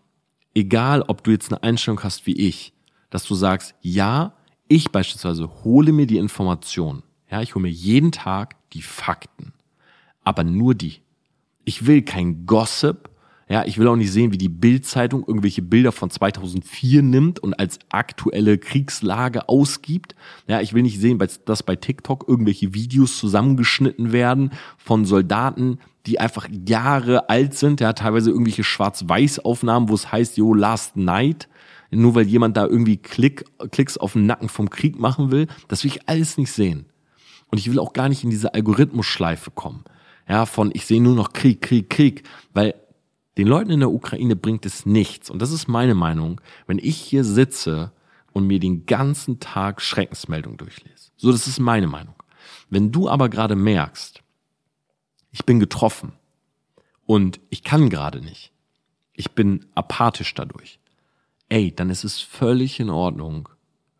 egal, 0.54 1.02
ob 1.02 1.22
du 1.22 1.30
jetzt 1.30 1.52
eine 1.52 1.62
Einstellung 1.62 2.02
hast 2.02 2.26
wie 2.26 2.36
ich, 2.36 2.72
dass 3.10 3.24
du 3.24 3.34
sagst, 3.34 3.74
ja, 3.80 4.34
ich 4.66 4.90
beispielsweise 4.90 5.48
hole 5.64 5.92
mir 5.92 6.06
die 6.06 6.18
Information. 6.18 7.04
Ja, 7.32 7.40
ich 7.40 7.54
hole 7.54 7.62
mir 7.62 7.70
jeden 7.70 8.12
Tag 8.12 8.56
die 8.74 8.82
Fakten. 8.82 9.54
Aber 10.22 10.44
nur 10.44 10.74
die. 10.74 11.00
Ich 11.64 11.86
will 11.86 12.02
kein 12.02 12.44
Gossip. 12.44 13.08
Ja, 13.48 13.64
ich 13.64 13.78
will 13.78 13.88
auch 13.88 13.96
nicht 13.96 14.12
sehen, 14.12 14.32
wie 14.32 14.38
die 14.38 14.50
Bildzeitung 14.50 15.24
irgendwelche 15.26 15.62
Bilder 15.62 15.92
von 15.92 16.10
2004 16.10 17.02
nimmt 17.02 17.38
und 17.38 17.54
als 17.54 17.78
aktuelle 17.88 18.58
Kriegslage 18.58 19.48
ausgibt. 19.48 20.14
Ja, 20.46 20.60
ich 20.60 20.74
will 20.74 20.82
nicht 20.82 21.00
sehen, 21.00 21.18
dass 21.46 21.62
bei 21.62 21.74
TikTok 21.74 22.28
irgendwelche 22.28 22.74
Videos 22.74 23.18
zusammengeschnitten 23.18 24.12
werden 24.12 24.50
von 24.76 25.06
Soldaten, 25.06 25.78
die 26.04 26.20
einfach 26.20 26.48
Jahre 26.68 27.30
alt 27.30 27.54
sind. 27.54 27.80
Ja, 27.80 27.94
teilweise 27.94 28.30
irgendwelche 28.30 28.64
Schwarz-Weiß-Aufnahmen, 28.64 29.88
wo 29.88 29.94
es 29.94 30.12
heißt, 30.12 30.36
yo, 30.36 30.52
last 30.52 30.96
night. 30.96 31.48
Nur 31.90 32.14
weil 32.14 32.26
jemand 32.26 32.58
da 32.58 32.66
irgendwie 32.66 32.98
Klick, 32.98 33.46
Klicks 33.70 33.96
auf 33.96 34.12
den 34.12 34.26
Nacken 34.26 34.50
vom 34.50 34.68
Krieg 34.68 34.98
machen 34.98 35.30
will. 35.30 35.46
Das 35.68 35.82
will 35.82 35.92
ich 35.92 36.08
alles 36.08 36.36
nicht 36.36 36.52
sehen. 36.52 36.86
Und 37.52 37.58
ich 37.58 37.70
will 37.70 37.78
auch 37.78 37.92
gar 37.92 38.08
nicht 38.08 38.24
in 38.24 38.30
diese 38.30 38.54
Algorithmusschleife 38.54 39.50
kommen. 39.50 39.84
Ja, 40.26 40.46
von 40.46 40.70
ich 40.72 40.86
sehe 40.86 41.02
nur 41.02 41.14
noch 41.14 41.34
Krieg, 41.34 41.60
Krieg, 41.60 41.90
Krieg, 41.90 42.22
weil 42.54 42.74
den 43.36 43.46
Leuten 43.46 43.70
in 43.70 43.80
der 43.80 43.90
Ukraine 43.90 44.36
bringt 44.36 44.64
es 44.64 44.86
nichts. 44.86 45.28
Und 45.28 45.40
das 45.42 45.52
ist 45.52 45.68
meine 45.68 45.94
Meinung, 45.94 46.40
wenn 46.66 46.78
ich 46.78 46.96
hier 46.96 47.24
sitze 47.24 47.92
und 48.32 48.46
mir 48.46 48.58
den 48.58 48.86
ganzen 48.86 49.38
Tag 49.38 49.82
Schreckensmeldungen 49.82 50.56
durchlese. 50.56 51.10
So, 51.18 51.30
das 51.30 51.46
ist 51.46 51.60
meine 51.60 51.86
Meinung. 51.86 52.14
Wenn 52.70 52.90
du 52.90 53.06
aber 53.10 53.28
gerade 53.28 53.54
merkst, 53.54 54.22
ich 55.30 55.44
bin 55.44 55.60
getroffen 55.60 56.12
und 57.04 57.38
ich 57.50 57.62
kann 57.62 57.90
gerade 57.90 58.22
nicht, 58.22 58.50
ich 59.12 59.32
bin 59.32 59.66
apathisch 59.74 60.32
dadurch, 60.32 60.78
ey, 61.50 61.70
dann 61.74 61.90
ist 61.90 62.04
es 62.04 62.18
völlig 62.20 62.80
in 62.80 62.88
Ordnung, 62.88 63.50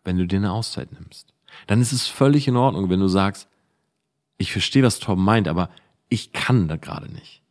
wenn 0.04 0.16
du 0.16 0.26
dir 0.26 0.38
eine 0.38 0.52
Auszeit 0.52 0.90
nimmst. 0.92 1.34
Dann 1.66 1.80
ist 1.80 1.92
es 1.92 2.06
völlig 2.06 2.48
in 2.48 2.56
Ordnung, 2.56 2.90
wenn 2.90 3.00
du 3.00 3.08
sagst, 3.08 3.48
ich 4.38 4.52
verstehe, 4.52 4.82
was 4.82 4.98
Tom 4.98 5.24
meint, 5.24 5.48
aber 5.48 5.70
ich 6.08 6.32
kann 6.32 6.68
da 6.68 6.76
gerade 6.76 7.10
nicht. 7.10 7.42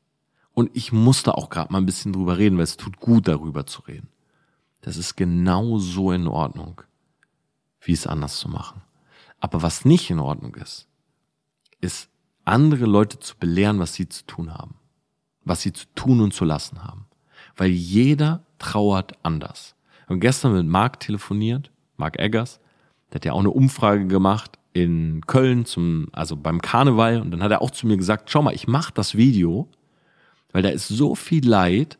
Und 0.53 0.69
ich 0.73 0.91
musste 0.91 1.35
auch 1.37 1.49
gerade 1.49 1.71
mal 1.71 1.79
ein 1.79 1.85
bisschen 1.85 2.13
drüber 2.13 2.37
reden, 2.37 2.57
weil 2.57 2.65
es 2.65 2.77
tut 2.77 2.99
gut, 2.99 3.27
darüber 3.27 3.65
zu 3.65 3.81
reden. 3.83 4.09
Das 4.81 4.97
ist 4.97 5.15
genau 5.15 5.77
so 5.77 6.11
in 6.11 6.27
Ordnung, 6.27 6.81
wie 7.79 7.93
es 7.93 8.07
anders 8.07 8.37
zu 8.37 8.49
machen. 8.49 8.81
Aber 9.39 9.61
was 9.61 9.85
nicht 9.85 10.09
in 10.09 10.19
Ordnung 10.19 10.55
ist, 10.55 10.87
ist 11.79 12.09
andere 12.45 12.85
Leute 12.85 13.19
zu 13.19 13.37
belehren, 13.37 13.79
was 13.79 13.93
sie 13.93 14.09
zu 14.09 14.25
tun 14.25 14.53
haben. 14.53 14.75
Was 15.43 15.61
sie 15.61 15.73
zu 15.73 15.85
tun 15.95 16.21
und 16.21 16.33
zu 16.33 16.45
lassen 16.45 16.83
haben. 16.83 17.07
Weil 17.55 17.71
jeder 17.71 18.43
trauert 18.59 19.13
anders. 19.23 19.75
Und 20.07 20.19
gestern 20.19 20.53
mit 20.53 20.65
Marc 20.65 20.99
telefoniert, 20.99 21.71
Marc 21.97 22.19
Eggers, 22.19 22.59
der 23.11 23.15
hat 23.15 23.25
ja 23.25 23.33
auch 23.33 23.39
eine 23.39 23.49
Umfrage 23.49 24.07
gemacht 24.07 24.57
in 24.73 25.21
Köln 25.27 25.65
zum, 25.65 26.07
also 26.13 26.37
beim 26.37 26.61
Karneval. 26.61 27.21
Und 27.21 27.31
dann 27.31 27.43
hat 27.43 27.51
er 27.51 27.61
auch 27.61 27.71
zu 27.71 27.87
mir 27.87 27.97
gesagt, 27.97 28.29
schau 28.29 28.41
mal, 28.41 28.53
ich 28.53 28.67
mache 28.67 28.93
das 28.93 29.15
Video, 29.15 29.67
weil 30.51 30.63
da 30.63 30.69
ist 30.69 30.87
so 30.87 31.15
viel 31.15 31.47
Leid. 31.47 31.97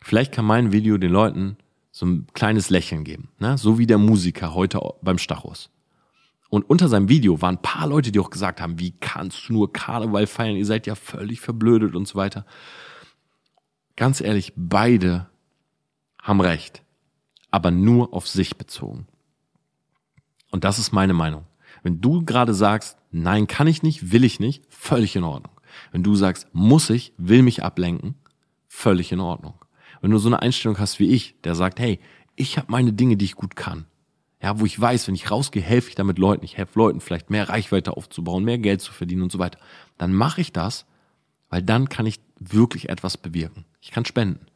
Vielleicht 0.00 0.32
kann 0.32 0.44
mein 0.44 0.72
Video 0.72 0.98
den 0.98 1.10
Leuten 1.10 1.56
so 1.90 2.06
ein 2.06 2.26
kleines 2.32 2.70
Lächeln 2.70 3.04
geben, 3.04 3.28
ne? 3.38 3.58
so 3.58 3.78
wie 3.78 3.86
der 3.86 3.98
Musiker 3.98 4.54
heute 4.54 4.80
beim 5.02 5.18
Stachus. 5.18 5.70
Und 6.48 6.68
unter 6.68 6.88
seinem 6.88 7.08
Video 7.08 7.42
waren 7.42 7.56
ein 7.56 7.62
paar 7.62 7.86
Leute, 7.86 8.10
die 8.10 8.18
auch 8.18 8.30
gesagt 8.30 8.60
haben, 8.60 8.78
wie 8.78 8.92
kannst 8.92 9.48
du 9.48 9.52
nur 9.52 9.72
Karneval 9.72 10.26
feiern, 10.26 10.56
ihr 10.56 10.66
seid 10.66 10.86
ja 10.86 10.94
völlig 10.94 11.40
verblödet 11.40 11.94
und 11.94 12.08
so 12.08 12.16
weiter. 12.16 12.46
Ganz 13.96 14.20
ehrlich, 14.20 14.52
beide 14.56 15.28
haben 16.22 16.40
recht, 16.40 16.82
aber 17.50 17.70
nur 17.70 18.14
auf 18.14 18.26
sich 18.26 18.56
bezogen. 18.56 19.06
Und 20.50 20.64
das 20.64 20.78
ist 20.78 20.92
meine 20.92 21.14
Meinung. 21.14 21.46
Wenn 21.82 22.00
du 22.00 22.24
gerade 22.24 22.54
sagst, 22.54 22.98
nein, 23.10 23.46
kann 23.46 23.66
ich 23.66 23.82
nicht, 23.82 24.12
will 24.12 24.24
ich 24.24 24.40
nicht, 24.40 24.64
völlig 24.68 25.16
in 25.16 25.24
Ordnung. 25.24 25.52
Wenn 25.92 26.02
du 26.02 26.14
sagst, 26.14 26.48
muss 26.52 26.90
ich, 26.90 27.12
will 27.16 27.42
mich 27.42 27.62
ablenken, 27.62 28.16
völlig 28.66 29.12
in 29.12 29.20
Ordnung. 29.20 29.54
Wenn 30.00 30.10
du 30.10 30.18
so 30.18 30.28
eine 30.28 30.42
Einstellung 30.42 30.78
hast 30.78 30.98
wie 30.98 31.10
ich, 31.10 31.40
der 31.42 31.54
sagt, 31.54 31.78
hey, 31.78 32.00
ich 32.36 32.56
habe 32.56 32.70
meine 32.70 32.92
Dinge, 32.92 33.16
die 33.16 33.24
ich 33.24 33.34
gut 33.34 33.56
kann. 33.56 33.86
Ja, 34.42 34.58
wo 34.58 34.64
ich 34.64 34.80
weiß, 34.80 35.06
wenn 35.06 35.14
ich 35.14 35.30
rausgehe, 35.30 35.62
helfe 35.62 35.90
ich 35.90 35.94
damit 35.94 36.18
Leuten, 36.18 36.44
ich 36.44 36.56
helfe 36.56 36.78
Leuten 36.78 37.00
vielleicht 37.00 37.28
mehr 37.28 37.50
Reichweite 37.50 37.96
aufzubauen, 37.96 38.44
mehr 38.44 38.58
Geld 38.58 38.80
zu 38.80 38.92
verdienen 38.92 39.22
und 39.22 39.32
so 39.32 39.38
weiter. 39.38 39.58
Dann 39.98 40.14
mache 40.14 40.40
ich 40.40 40.52
das, 40.52 40.86
weil 41.50 41.62
dann 41.62 41.90
kann 41.90 42.06
ich 42.06 42.20
wirklich 42.38 42.88
etwas 42.88 43.18
bewirken. 43.18 43.66
Ich 43.82 43.90
kann 43.90 44.06
spenden. 44.06 44.46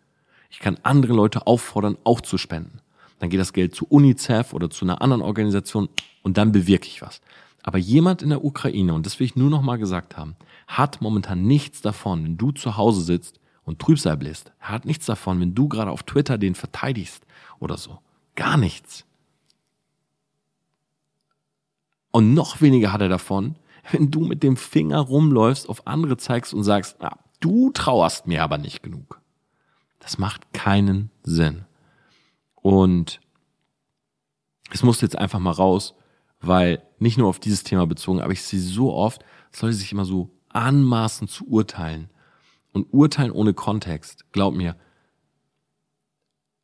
Ich 0.48 0.60
kann 0.60 0.78
andere 0.82 1.12
Leute 1.12 1.46
auffordern, 1.46 1.98
auch 2.04 2.22
zu 2.22 2.38
spenden. 2.38 2.80
Dann 3.24 3.30
geht 3.30 3.40
das 3.40 3.54
Geld 3.54 3.74
zu 3.74 3.86
UNICEF 3.86 4.52
oder 4.52 4.68
zu 4.68 4.84
einer 4.84 5.00
anderen 5.00 5.22
Organisation 5.22 5.88
und 6.22 6.36
dann 6.36 6.52
bewirke 6.52 6.86
ich 6.86 7.00
was. 7.00 7.22
Aber 7.62 7.78
jemand 7.78 8.20
in 8.20 8.28
der 8.28 8.44
Ukraine, 8.44 8.92
und 8.92 9.06
das 9.06 9.18
will 9.18 9.24
ich 9.24 9.34
nur 9.34 9.48
noch 9.48 9.62
mal 9.62 9.78
gesagt 9.78 10.18
haben, 10.18 10.36
hat 10.66 11.00
momentan 11.00 11.46
nichts 11.46 11.80
davon, 11.80 12.22
wenn 12.22 12.36
du 12.36 12.52
zu 12.52 12.76
Hause 12.76 13.00
sitzt 13.00 13.40
und 13.64 13.78
Trübsal 13.78 14.18
bläst. 14.18 14.52
Er 14.60 14.68
hat 14.72 14.84
nichts 14.84 15.06
davon, 15.06 15.40
wenn 15.40 15.54
du 15.54 15.68
gerade 15.68 15.90
auf 15.90 16.02
Twitter 16.02 16.36
den 16.36 16.54
verteidigst 16.54 17.24
oder 17.60 17.78
so. 17.78 17.98
Gar 18.34 18.58
nichts. 18.58 19.06
Und 22.10 22.34
noch 22.34 22.60
weniger 22.60 22.92
hat 22.92 23.00
er 23.00 23.08
davon, 23.08 23.54
wenn 23.90 24.10
du 24.10 24.20
mit 24.20 24.42
dem 24.42 24.58
Finger 24.58 24.98
rumläufst, 24.98 25.66
auf 25.70 25.86
andere 25.86 26.18
zeigst 26.18 26.52
und 26.52 26.62
sagst, 26.62 27.02
ah, 27.02 27.16
du 27.40 27.70
trauerst 27.70 28.26
mir 28.26 28.42
aber 28.42 28.58
nicht 28.58 28.82
genug. 28.82 29.18
Das 30.00 30.18
macht 30.18 30.52
keinen 30.52 31.10
Sinn. 31.22 31.64
Und 32.64 33.20
es 34.70 34.82
muss 34.82 35.02
jetzt 35.02 35.18
einfach 35.18 35.38
mal 35.38 35.50
raus, 35.50 35.94
weil 36.40 36.82
nicht 36.98 37.18
nur 37.18 37.28
auf 37.28 37.38
dieses 37.38 37.62
Thema 37.62 37.86
bezogen, 37.86 38.22
aber 38.22 38.32
ich 38.32 38.42
sehe 38.42 38.58
so 38.58 38.90
oft, 38.90 39.22
es 39.52 39.60
Leute 39.60 39.74
sich 39.74 39.92
immer 39.92 40.06
so 40.06 40.30
anmaßen 40.48 41.28
zu 41.28 41.46
urteilen. 41.46 42.08
Und 42.72 42.86
urteilen 42.90 43.32
ohne 43.32 43.52
Kontext, 43.52 44.24
glaub 44.32 44.54
mir, 44.54 44.78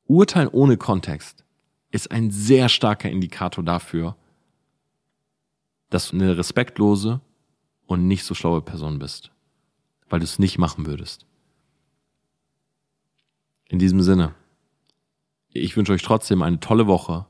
urteilen 0.07 0.49
ohne 0.49 0.79
Kontext 0.79 1.45
ist 1.91 2.11
ein 2.11 2.31
sehr 2.31 2.71
starker 2.71 3.11
Indikator 3.11 3.63
dafür, 3.63 4.17
dass 5.91 6.09
du 6.09 6.17
eine 6.17 6.39
respektlose 6.39 7.21
und 7.85 8.09
nicht 8.09 8.25
so 8.25 8.35
schlaue 8.35 8.63
Person 8.63 8.99
bist, 8.99 9.33
weil 10.09 10.21
du 10.21 10.25
es 10.25 10.39
nicht 10.39 10.57
machen 10.57 10.87
würdest. 10.87 11.27
In 13.69 13.79
diesem 13.79 14.01
Sinne, 14.01 14.35
ich 15.53 15.77
wünsche 15.77 15.93
euch 15.93 16.03
trotzdem 16.03 16.43
eine 16.43 16.61
tolle 16.61 16.87
Woche. 16.87 17.27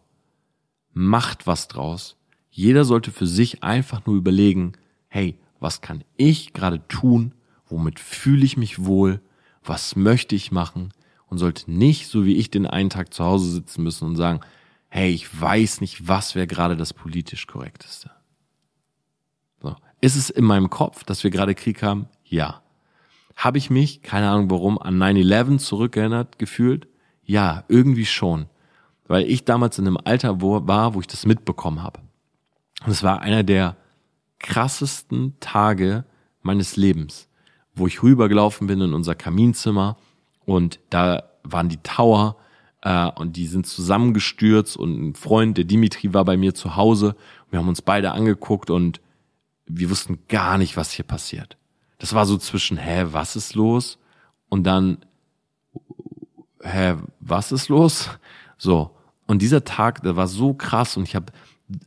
Macht 0.93 1.47
was 1.47 1.69
draus. 1.69 2.17
Jeder 2.51 2.85
sollte 2.85 3.13
für 3.13 3.27
sich 3.27 3.63
einfach 3.63 4.05
nur 4.07 4.17
überlegen, 4.17 4.73
hey, 5.09 5.39
was 5.61 5.81
kann 5.81 6.05
ich 6.17 6.53
gerade 6.53 6.87
tun, 6.89 7.35
womit 7.67 8.01
fühle 8.01 8.45
ich 8.45 8.57
mich 8.57 8.85
wohl, 8.85 9.21
was 9.63 9.95
möchte 9.97 10.35
ich 10.35 10.53
machen 10.53 10.93
und 11.27 11.39
sollte 11.39 11.71
nicht, 11.71 12.09
so 12.09 12.25
wie 12.25 12.37
ich 12.37 12.51
den 12.51 12.67
einen 12.67 12.91
Tag 12.91 13.15
zu 13.15 13.25
Hause 13.25 13.51
sitzen 13.51 13.83
müssen 13.83 14.07
und 14.07 14.17
sagen, 14.17 14.41
hey, 14.89 15.11
ich 15.13 15.41
weiß 15.41 15.81
nicht, 15.81 16.09
was 16.09 16.35
wäre 16.35 16.47
gerade 16.47 16.77
das 16.77 16.93
politisch 16.93 17.47
korrekteste. 17.47 18.11
So. 19.63 19.77
Ist 20.01 20.17
es 20.17 20.31
in 20.31 20.45
meinem 20.45 20.69
Kopf, 20.69 21.05
dass 21.05 21.23
wir 21.23 21.31
gerade 21.31 21.55
Krieg 21.55 21.83
haben? 21.83 22.09
Ja. 22.25 22.63
Habe 23.37 23.59
ich 23.59 23.71
mich, 23.71 24.03
keine 24.03 24.29
Ahnung 24.29 24.51
warum, 24.51 24.79
an 24.79 24.99
9-11 24.99 25.59
zurückerinnert 25.59 26.39
gefühlt? 26.39 26.89
Ja, 27.31 27.63
irgendwie 27.69 28.07
schon. 28.07 28.47
Weil 29.07 29.23
ich 29.23 29.45
damals 29.45 29.79
in 29.79 29.87
einem 29.87 29.99
Alter 30.03 30.41
war, 30.41 30.95
wo 30.95 31.01
ich 31.01 31.07
das 31.07 31.27
mitbekommen 31.27 31.81
habe. 31.81 32.01
Und 32.85 32.91
es 32.91 33.05
war 33.05 33.21
einer 33.21 33.45
der 33.45 33.77
krassesten 34.41 35.39
Tage 35.39 36.05
meines 36.43 36.77
Lebens, 36.77 37.29
wo 37.73 37.87
ich 37.87 38.03
rübergelaufen 38.03 38.67
bin 38.67 38.81
in 38.81 38.95
unser 38.95 39.15
Kaminzimmer 39.15 39.97
und 40.45 40.81
da 40.91 41.23
waren 41.45 41.69
die 41.69 41.77
Tower 41.77 42.37
äh, 42.83 43.09
und 43.13 43.37
die 43.37 43.47
sind 43.47 43.65
zusammengestürzt 43.65 44.77
und 44.77 45.11
ein 45.11 45.15
Freund, 45.15 45.57
der 45.57 45.67
Dimitri, 45.67 46.13
war 46.13 46.25
bei 46.25 46.37
mir 46.37 46.53
zu 46.53 46.75
Hause. 46.75 47.15
Wir 47.49 47.61
haben 47.61 47.69
uns 47.69 47.81
beide 47.81 48.11
angeguckt 48.11 48.71
und 48.71 49.01
wir 49.67 49.89
wussten 49.89 50.19
gar 50.27 50.59
nicht, 50.59 50.77
was 50.77 50.91
hier 50.91 51.05
passiert. 51.05 51.57
Das 51.99 52.13
war 52.13 52.27
so 52.27 52.37
zwischen, 52.39 52.77
hä, 52.77 53.07
was 53.13 53.37
ist 53.37 53.55
los? 53.55 53.99
Und 54.49 54.65
dann, 54.65 54.99
hä, 56.63 56.97
was 57.21 57.53
ist 57.53 57.69
los? 57.69 58.11
So. 58.59 58.97
Und 59.27 59.43
dieser 59.43 59.65
Tag, 59.65 60.03
der 60.03 60.17
war 60.17 60.27
so 60.27 60.55
krass 60.55 60.97
und 60.97 61.05
ich 61.05 61.15
habe 61.15 61.33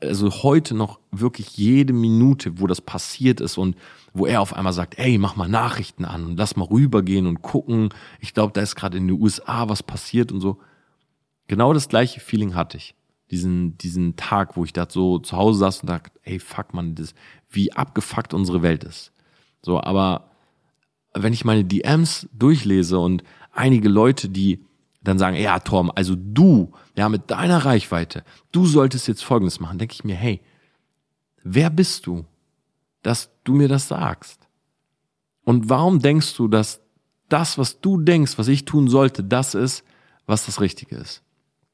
also 0.02 0.30
heute 0.32 0.76
noch 0.76 1.00
wirklich 1.12 1.58
jede 1.58 1.94
Minute, 1.94 2.60
wo 2.60 2.68
das 2.68 2.82
passiert 2.82 3.42
ist 3.42 3.58
und 3.58 3.76
wo 4.14 4.26
er 4.26 4.42
auf 4.42 4.54
einmal 4.54 4.74
sagt, 4.74 4.98
ey, 4.98 5.18
mach 5.18 5.36
mal 5.36 5.50
Nachrichten 5.50 6.06
an 6.06 6.26
und 6.26 6.38
lass 6.38 6.56
mal 6.56 6.66
rübergehen 6.66 7.28
und 7.28 7.42
gucken. 7.42 7.90
Ich 8.20 8.34
glaube, 8.34 8.54
da 8.54 8.62
ist 8.62 8.76
gerade 8.76 8.98
in 8.98 9.08
den 9.08 9.20
USA 9.20 9.68
was 9.70 9.84
passiert 9.84 10.32
und 10.32 10.40
so. 10.40 10.60
Genau 11.48 11.74
das 11.74 11.90
gleiche 11.90 12.20
Feeling 12.20 12.56
hatte 12.56 12.78
ich. 12.78 12.96
Diesen, 13.32 13.78
diesen 13.78 14.16
Tag, 14.16 14.56
wo 14.56 14.64
ich 14.64 14.74
da 14.74 14.86
so 14.88 15.20
zu 15.20 15.36
Hause 15.36 15.60
saß 15.60 15.82
und 15.82 15.90
dachte, 15.90 16.12
ey, 16.24 16.40
fuck 16.40 16.74
man, 16.74 16.96
das, 16.96 17.14
wie 17.50 17.74
abgefuckt 17.74 18.34
unsere 18.34 18.62
Welt 18.62 18.84
ist. 18.84 19.12
So, 19.62 19.82
aber 19.82 20.30
wenn 21.14 21.34
ich 21.34 21.46
meine 21.46 21.66
DMs 21.66 22.28
durchlese 22.34 23.00
und 23.00 23.24
einige 23.54 23.90
Leute, 23.90 24.30
die 24.30 24.66
dann 25.02 25.20
sagen, 25.20 25.36
ja, 25.36 25.60
Tom, 25.60 25.92
also 25.94 26.16
du, 26.16 26.72
ja, 26.98 27.10
mit 27.10 27.30
deiner 27.30 27.66
Reichweite, 27.66 28.24
du 28.52 28.66
solltest 28.66 29.08
jetzt 29.08 29.24
Folgendes 29.24 29.60
machen, 29.60 29.78
denke 29.78 29.94
ich 29.94 30.04
mir, 30.04 30.16
hey, 30.16 30.42
wer 31.44 31.70
bist 31.70 32.06
du, 32.08 32.26
dass 33.02 33.30
du 33.44 33.54
mir 33.54 33.68
das 33.68 33.88
sagst? 33.88 34.48
Und 35.44 35.70
warum 35.70 36.00
denkst 36.00 36.36
du, 36.38 36.48
dass 36.48 36.82
das, 37.28 37.58
was 37.58 37.82
du 37.82 38.00
denkst, 38.00 38.38
was 38.38 38.48
ich 38.48 38.66
tun 38.66 38.88
sollte, 38.88 39.24
das 39.24 39.56
ist, 39.56 39.84
was 40.26 40.46
das 40.46 40.62
Richtige 40.62 40.96
ist? 40.96 41.22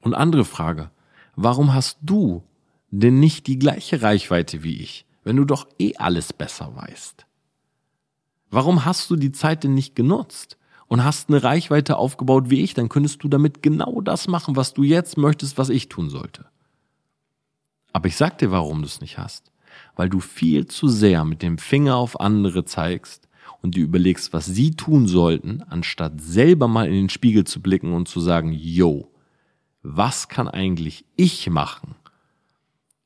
Und 0.01 0.15
andere 0.15 0.45
Frage, 0.45 0.89
warum 1.35 1.73
hast 1.73 1.99
du 2.01 2.43
denn 2.89 3.19
nicht 3.19 3.45
die 3.45 3.59
gleiche 3.59 4.01
Reichweite 4.01 4.63
wie 4.63 4.81
ich, 4.81 5.05
wenn 5.23 5.35
du 5.35 5.45
doch 5.45 5.67
eh 5.77 5.95
alles 5.97 6.33
besser 6.33 6.75
weißt? 6.75 7.27
Warum 8.49 8.85
hast 8.85 9.11
du 9.11 9.15
die 9.15 9.31
Zeit 9.31 9.63
denn 9.63 9.75
nicht 9.75 9.95
genutzt? 9.95 10.57
Und 10.89 11.05
hast 11.05 11.29
eine 11.29 11.43
Reichweite 11.43 11.97
aufgebaut 11.97 12.49
wie 12.49 12.61
ich, 12.61 12.73
dann 12.73 12.89
könntest 12.89 13.23
du 13.23 13.29
damit 13.29 13.63
genau 13.63 14.01
das 14.01 14.27
machen, 14.27 14.57
was 14.57 14.73
du 14.73 14.83
jetzt 14.83 15.17
möchtest, 15.17 15.57
was 15.57 15.69
ich 15.69 15.87
tun 15.87 16.09
sollte. 16.09 16.45
Aber 17.93 18.07
ich 18.07 18.17
sag 18.17 18.39
dir, 18.39 18.51
warum 18.51 18.81
du 18.81 18.87
es 18.87 18.99
nicht 18.99 19.17
hast. 19.17 19.51
Weil 19.95 20.09
du 20.09 20.19
viel 20.19 20.65
zu 20.65 20.87
sehr 20.87 21.23
mit 21.23 21.41
dem 21.41 21.57
Finger 21.57 21.95
auf 21.95 22.19
andere 22.19 22.65
zeigst 22.65 23.29
und 23.61 23.75
dir 23.75 23.83
überlegst, 23.83 24.33
was 24.33 24.47
sie 24.47 24.71
tun 24.71 25.07
sollten, 25.07 25.61
anstatt 25.69 26.19
selber 26.19 26.67
mal 26.67 26.87
in 26.87 26.93
den 26.93 27.09
Spiegel 27.09 27.43
zu 27.43 27.61
blicken 27.61 27.93
und 27.93 28.07
zu 28.07 28.19
sagen, 28.19 28.51
yo, 28.51 29.11
was 29.83 30.27
kann 30.27 30.47
eigentlich 30.47 31.05
ich 31.15 31.49
machen? 31.49 31.95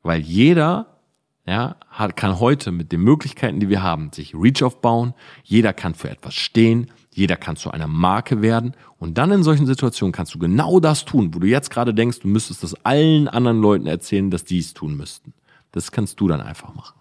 Weil 0.03 0.21
jeder 0.21 0.99
ja, 1.45 1.75
hat, 1.89 2.15
kann 2.15 2.39
heute 2.39 2.71
mit 2.71 2.93
den 2.93 3.01
Möglichkeiten, 3.01 3.59
die 3.59 3.69
wir 3.69 3.83
haben, 3.83 4.11
sich 4.13 4.33
Reach 4.33 4.63
aufbauen. 4.63 5.13
Jeder 5.43 5.73
kann 5.73 5.95
für 5.95 6.09
etwas 6.09 6.35
stehen. 6.35 6.89
Jeder 7.15 7.35
kann 7.35 7.55
zu 7.55 7.71
einer 7.71 7.87
Marke 7.87 8.41
werden. 8.41 8.75
Und 8.97 9.17
dann 9.17 9.31
in 9.31 9.43
solchen 9.43 9.65
Situationen 9.65 10.11
kannst 10.11 10.33
du 10.33 10.39
genau 10.39 10.79
das 10.79 11.05
tun, 11.05 11.33
wo 11.33 11.39
du 11.39 11.47
jetzt 11.47 11.69
gerade 11.69 11.93
denkst, 11.93 12.19
du 12.19 12.27
müsstest 12.27 12.63
das 12.63 12.73
allen 12.85 13.27
anderen 13.27 13.61
Leuten 13.61 13.87
erzählen, 13.87 14.31
dass 14.31 14.43
die 14.43 14.59
es 14.59 14.73
tun 14.73 14.97
müssten. 14.97 15.33
Das 15.71 15.91
kannst 15.91 16.19
du 16.19 16.27
dann 16.27 16.41
einfach 16.41 16.73
machen. 16.73 16.99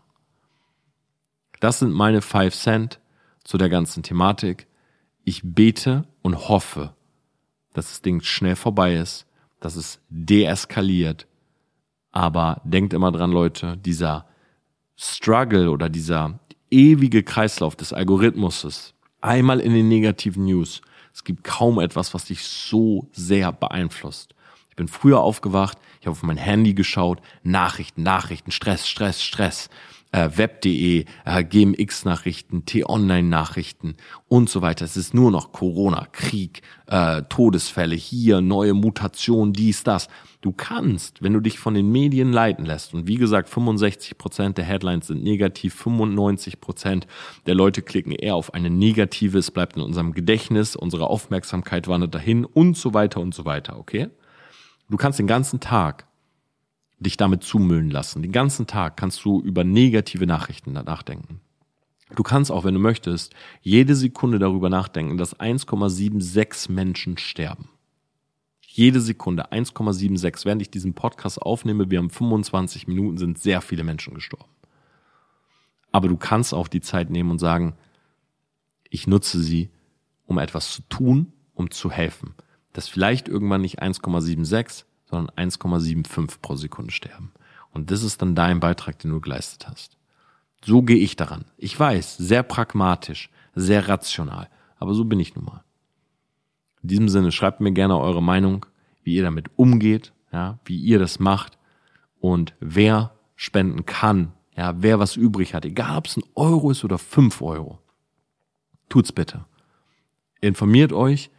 Das 1.60 1.78
sind 1.78 1.92
meine 1.92 2.22
Five 2.22 2.54
Cent 2.54 3.00
zu 3.44 3.58
der 3.58 3.68
ganzen 3.68 4.02
Thematik. 4.02 4.66
Ich 5.24 5.42
bete 5.44 6.04
und 6.22 6.48
hoffe, 6.48 6.94
dass 7.72 7.88
das 7.88 8.02
Ding 8.02 8.20
schnell 8.22 8.56
vorbei 8.56 8.96
ist, 8.96 9.26
dass 9.60 9.76
es 9.76 10.00
deeskaliert. 10.08 11.26
Aber 12.10 12.60
denkt 12.64 12.92
immer 12.92 13.12
dran, 13.12 13.30
Leute, 13.30 13.76
dieser 13.78 14.26
Struggle 14.96 15.70
oder 15.70 15.88
dieser 15.88 16.40
ewige 16.70 17.22
Kreislauf 17.22 17.76
des 17.76 17.92
Algorithmuses, 17.92 18.94
einmal 19.22 19.60
in 19.60 19.72
den 19.72 19.88
negativen 19.88 20.44
News. 20.44 20.82
Es 21.14 21.24
gibt 21.24 21.44
kaum 21.44 21.78
etwas, 21.78 22.14
was 22.14 22.26
dich 22.26 22.44
so 22.44 23.08
sehr 23.12 23.52
beeinflusst. 23.52 24.34
Ich 24.70 24.76
bin 24.76 24.88
früher 24.88 25.20
aufgewacht, 25.20 25.78
ich 26.00 26.06
habe 26.06 26.12
auf 26.12 26.22
mein 26.22 26.38
Handy 26.38 26.74
geschaut, 26.74 27.20
Nachrichten, 27.42 28.02
Nachrichten, 28.02 28.50
Stress, 28.50 28.88
Stress, 28.88 29.22
Stress 29.22 29.68
äh, 30.12 30.28
web.de, 30.36 31.06
äh, 31.24 31.44
GMX-Nachrichten, 31.44 32.64
T-Online-Nachrichten 32.66 33.96
und 34.28 34.48
so 34.48 34.62
weiter. 34.62 34.84
Es 34.84 34.96
ist 34.96 35.14
nur 35.14 35.30
noch 35.30 35.52
Corona, 35.52 36.06
Krieg, 36.12 36.62
äh, 36.86 37.22
Todesfälle, 37.28 37.96
hier, 37.96 38.40
neue 38.40 38.74
Mutationen, 38.74 39.52
dies, 39.52 39.82
das. 39.82 40.08
Du 40.42 40.52
kannst, 40.52 41.22
wenn 41.22 41.32
du 41.32 41.40
dich 41.40 41.58
von 41.58 41.74
den 41.74 41.90
Medien 41.90 42.32
leiten 42.32 42.66
lässt, 42.66 42.94
und 42.94 43.08
wie 43.08 43.16
gesagt, 43.16 43.48
65 43.48 44.18
Prozent 44.18 44.58
der 44.58 44.64
Headlines 44.64 45.06
sind 45.06 45.22
negativ, 45.22 45.74
95 45.74 46.60
Prozent 46.60 47.06
der 47.46 47.54
Leute 47.54 47.80
klicken 47.82 48.12
eher 48.12 48.34
auf 48.34 48.52
eine 48.54 48.70
negative, 48.70 49.38
es 49.38 49.50
bleibt 49.50 49.76
in 49.76 49.82
unserem 49.82 50.12
Gedächtnis, 50.12 50.76
unsere 50.76 51.08
Aufmerksamkeit 51.08 51.88
wandert 51.88 52.14
dahin 52.14 52.44
und 52.44 52.76
so 52.76 52.92
weiter 52.92 53.20
und 53.20 53.34
so 53.34 53.44
weiter, 53.44 53.78
okay? 53.78 54.08
Du 54.90 54.98
kannst 54.98 55.18
den 55.18 55.26
ganzen 55.26 55.58
Tag 55.58 56.06
dich 57.02 57.16
damit 57.16 57.42
zumüllen 57.42 57.90
lassen. 57.90 58.22
Den 58.22 58.32
ganzen 58.32 58.66
Tag 58.66 58.96
kannst 58.96 59.24
du 59.24 59.40
über 59.40 59.64
negative 59.64 60.26
Nachrichten 60.26 60.72
nachdenken. 60.72 61.40
Du 62.14 62.22
kannst 62.22 62.50
auch, 62.50 62.64
wenn 62.64 62.74
du 62.74 62.80
möchtest, 62.80 63.34
jede 63.62 63.94
Sekunde 63.94 64.38
darüber 64.38 64.68
nachdenken, 64.68 65.16
dass 65.16 65.38
1,76 65.38 66.70
Menschen 66.70 67.16
sterben. 67.18 67.68
Jede 68.60 69.00
Sekunde 69.00 69.52
1,76. 69.52 70.44
Während 70.44 70.62
ich 70.62 70.70
diesen 70.70 70.94
Podcast 70.94 71.40
aufnehme, 71.40 71.90
wir 71.90 71.98
haben 71.98 72.10
25 72.10 72.86
Minuten, 72.86 73.18
sind 73.18 73.38
sehr 73.38 73.60
viele 73.60 73.84
Menschen 73.84 74.14
gestorben. 74.14 74.50
Aber 75.90 76.08
du 76.08 76.16
kannst 76.16 76.54
auch 76.54 76.68
die 76.68 76.80
Zeit 76.80 77.10
nehmen 77.10 77.30
und 77.30 77.38
sagen, 77.38 77.74
ich 78.88 79.06
nutze 79.06 79.40
sie, 79.40 79.70
um 80.26 80.38
etwas 80.38 80.72
zu 80.72 80.82
tun, 80.88 81.32
um 81.54 81.70
zu 81.70 81.90
helfen. 81.90 82.34
Dass 82.72 82.88
vielleicht 82.88 83.28
irgendwann 83.28 83.60
nicht 83.60 83.82
1,76, 83.82 84.84
sondern 85.12 85.36
1,75 85.36 86.40
pro 86.40 86.56
Sekunde 86.56 86.90
sterben. 86.90 87.32
Und 87.70 87.90
das 87.90 88.02
ist 88.02 88.22
dann 88.22 88.34
dein 88.34 88.60
Beitrag, 88.60 88.98
den 88.98 89.10
du 89.10 89.20
geleistet 89.20 89.68
hast. 89.68 89.98
So 90.64 90.80
gehe 90.80 90.96
ich 90.96 91.16
daran. 91.16 91.44
Ich 91.58 91.78
weiß, 91.78 92.16
sehr 92.16 92.42
pragmatisch, 92.42 93.28
sehr 93.54 93.88
rational. 93.88 94.48
Aber 94.78 94.94
so 94.94 95.04
bin 95.04 95.20
ich 95.20 95.34
nun 95.34 95.44
mal. 95.44 95.64
In 96.82 96.88
diesem 96.88 97.08
Sinne, 97.10 97.30
schreibt 97.30 97.60
mir 97.60 97.72
gerne 97.72 97.98
eure 97.98 98.22
Meinung, 98.22 98.64
wie 99.02 99.14
ihr 99.14 99.22
damit 99.22 99.50
umgeht, 99.56 100.14
ja, 100.32 100.58
wie 100.64 100.78
ihr 100.78 100.98
das 100.98 101.18
macht 101.18 101.58
und 102.18 102.54
wer 102.60 103.12
spenden 103.36 103.84
kann, 103.84 104.32
ja, 104.56 104.74
wer 104.78 104.98
was 104.98 105.16
übrig 105.16 105.52
hat, 105.52 105.66
egal 105.66 105.98
ob 105.98 106.06
es 106.06 106.16
ein 106.16 106.24
Euro 106.34 106.70
ist 106.70 106.84
oder 106.84 106.96
fünf 106.96 107.42
Euro. 107.42 107.80
Tut's 108.88 109.12
bitte. 109.12 109.44
Informiert 110.40 110.94
euch, 110.94 111.30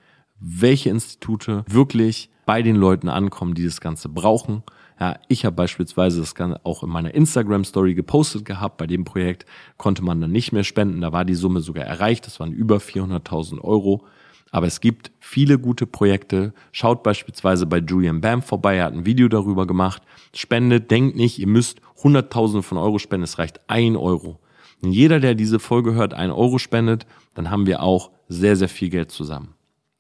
welche 0.44 0.90
Institute 0.90 1.64
wirklich 1.68 2.30
bei 2.46 2.62
den 2.62 2.76
Leuten 2.76 3.08
ankommen, 3.08 3.54
die 3.54 3.64
das 3.64 3.80
Ganze 3.80 4.10
brauchen. 4.10 4.64
Ja, 5.00 5.18
ich 5.28 5.46
habe 5.46 5.56
beispielsweise 5.56 6.20
das 6.20 6.36
Ganze 6.36 6.64
auch 6.66 6.84
in 6.84 6.90
meiner 6.90 7.14
Instagram-Story 7.14 7.94
gepostet 7.94 8.46
gehabt. 8.46 8.78
Bei 8.78 8.86
dem 8.86 9.06
Projekt 9.06 9.46
konnte 9.78 10.04
man 10.04 10.20
dann 10.22 10.32
nicht 10.32 10.52
mehr 10.52 10.64
spenden. 10.64 11.02
Da 11.02 11.12
war 11.12 11.26
die 11.26 11.34
Summe 11.36 11.62
sogar 11.62 11.86
erreicht. 11.86 12.28
Das 12.28 12.40
waren 12.40 12.52
über 12.52 12.78
400.000 12.78 13.62
Euro. 13.62 14.06
Aber 14.52 14.68
es 14.68 14.82
gibt 14.82 15.12
viele 15.20 15.58
gute 15.58 15.88
Projekte. 15.88 16.54
Schaut 16.72 17.02
beispielsweise 17.02 17.66
bei 17.66 17.80
Julian 17.80 18.22
Bam 18.22 18.44
vorbei. 18.44 18.76
Er 18.76 18.86
hat 18.86 18.94
ein 18.94 19.06
Video 19.06 19.28
darüber 19.28 19.66
gemacht. 19.66 20.04
Spendet, 20.34 20.92
denkt 20.92 21.16
nicht, 21.16 21.40
ihr 21.40 21.48
müsst 21.48 21.82
Hunderttausende 22.04 22.62
von 22.62 22.78
Euro 22.78 23.00
spenden. 23.00 23.24
Es 23.24 23.40
reicht 23.40 23.62
ein 23.68 23.96
Euro. 23.96 24.40
Und 24.82 24.92
jeder, 24.92 25.20
der 25.20 25.34
diese 25.34 25.60
Folge 25.60 25.94
hört, 25.94 26.14
ein 26.14 26.30
Euro 26.30 26.60
spendet, 26.60 27.08
dann 27.34 27.50
haben 27.50 27.66
wir 27.66 27.82
auch 27.82 28.12
sehr, 28.28 28.56
sehr 28.56 28.70
viel 28.70 28.90
Geld 28.90 29.10
zusammen. 29.10 29.53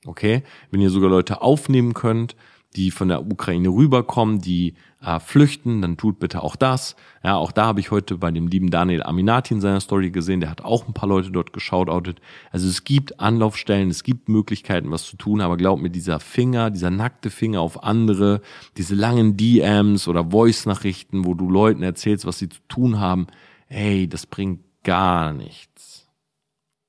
Okay? 0.05 0.43
Wenn 0.71 0.81
ihr 0.81 0.89
sogar 0.89 1.09
Leute 1.09 1.41
aufnehmen 1.41 1.93
könnt, 1.93 2.35
die 2.75 2.91
von 2.91 3.07
der 3.07 3.25
Ukraine 3.25 3.69
rüberkommen, 3.69 4.39
die 4.39 4.73
äh, 5.01 5.19
flüchten, 5.19 5.81
dann 5.81 5.97
tut 5.97 6.19
bitte 6.19 6.41
auch 6.41 6.55
das. 6.55 6.95
Ja, 7.23 7.35
auch 7.35 7.51
da 7.51 7.65
habe 7.65 7.79
ich 7.79 7.91
heute 7.91 8.17
bei 8.17 8.31
dem 8.31 8.47
lieben 8.47 8.71
Daniel 8.71 9.03
Aminati 9.03 9.53
in 9.53 9.61
seiner 9.61 9.79
Story 9.79 10.09
gesehen, 10.09 10.39
der 10.39 10.49
hat 10.49 10.63
auch 10.63 10.87
ein 10.87 10.93
paar 10.93 11.09
Leute 11.09 11.31
dort 11.31 11.53
geschautoutet. 11.53 12.19
Also 12.51 12.67
es 12.67 12.83
gibt 12.83 13.19
Anlaufstellen, 13.19 13.89
es 13.89 14.03
gibt 14.03 14.29
Möglichkeiten, 14.29 14.91
was 14.91 15.05
zu 15.05 15.17
tun, 15.17 15.41
aber 15.41 15.57
glaub 15.57 15.79
mir, 15.79 15.89
dieser 15.89 16.19
Finger, 16.19 16.71
dieser 16.71 16.89
nackte 16.89 17.29
Finger 17.29 17.61
auf 17.61 17.83
andere, 17.83 18.41
diese 18.77 18.95
langen 18.95 19.37
DMs 19.37 20.07
oder 20.07 20.31
Voice-Nachrichten, 20.31 21.25
wo 21.25 21.33
du 21.33 21.49
Leuten 21.49 21.83
erzählst, 21.83 22.25
was 22.25 22.39
sie 22.39 22.49
zu 22.49 22.59
tun 22.67 22.99
haben, 22.99 23.27
hey, 23.67 24.07
das 24.07 24.25
bringt 24.25 24.61
gar 24.83 25.33
nichts. 25.33 26.02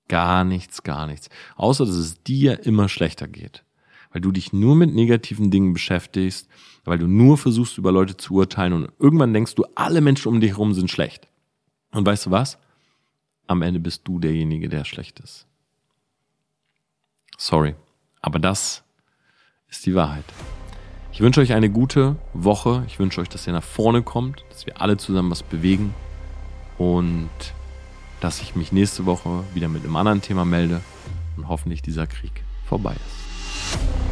Gar 0.08 0.44
nichts, 0.44 0.82
gar 0.82 1.06
nichts. 1.06 1.28
Außer, 1.56 1.86
dass 1.86 1.94
es 1.96 2.22
dir 2.22 2.64
immer 2.66 2.88
schlechter 2.88 3.26
geht 3.26 3.64
weil 4.14 4.20
du 4.20 4.30
dich 4.30 4.52
nur 4.52 4.76
mit 4.76 4.94
negativen 4.94 5.50
Dingen 5.50 5.72
beschäftigst, 5.72 6.48
weil 6.84 6.98
du 6.98 7.08
nur 7.08 7.36
versuchst, 7.36 7.76
über 7.78 7.90
Leute 7.90 8.16
zu 8.16 8.34
urteilen 8.34 8.72
und 8.72 8.92
irgendwann 9.00 9.34
denkst 9.34 9.56
du, 9.56 9.64
alle 9.74 10.00
Menschen 10.00 10.28
um 10.28 10.40
dich 10.40 10.52
herum 10.52 10.72
sind 10.72 10.88
schlecht. 10.88 11.26
Und 11.90 12.06
weißt 12.06 12.26
du 12.26 12.30
was? 12.30 12.58
Am 13.48 13.60
Ende 13.60 13.80
bist 13.80 14.02
du 14.04 14.20
derjenige, 14.20 14.68
der 14.68 14.84
schlecht 14.84 15.18
ist. 15.18 15.46
Sorry, 17.36 17.74
aber 18.22 18.38
das 18.38 18.84
ist 19.68 19.84
die 19.84 19.96
Wahrheit. 19.96 20.24
Ich 21.12 21.20
wünsche 21.20 21.40
euch 21.40 21.52
eine 21.52 21.70
gute 21.70 22.16
Woche. 22.32 22.84
Ich 22.86 23.00
wünsche 23.00 23.20
euch, 23.20 23.28
dass 23.28 23.48
ihr 23.48 23.52
nach 23.52 23.64
vorne 23.64 24.02
kommt, 24.02 24.44
dass 24.50 24.64
wir 24.64 24.80
alle 24.80 24.96
zusammen 24.96 25.32
was 25.32 25.42
bewegen 25.42 25.92
und 26.78 27.30
dass 28.24 28.40
ich 28.40 28.56
mich 28.56 28.72
nächste 28.72 29.04
Woche 29.04 29.44
wieder 29.52 29.68
mit 29.68 29.84
einem 29.84 29.96
anderen 29.96 30.22
Thema 30.22 30.46
melde 30.46 30.80
und 31.36 31.46
hoffentlich 31.46 31.82
dieser 31.82 32.06
Krieg 32.06 32.42
vorbei 32.66 32.94
ist. 32.94 34.03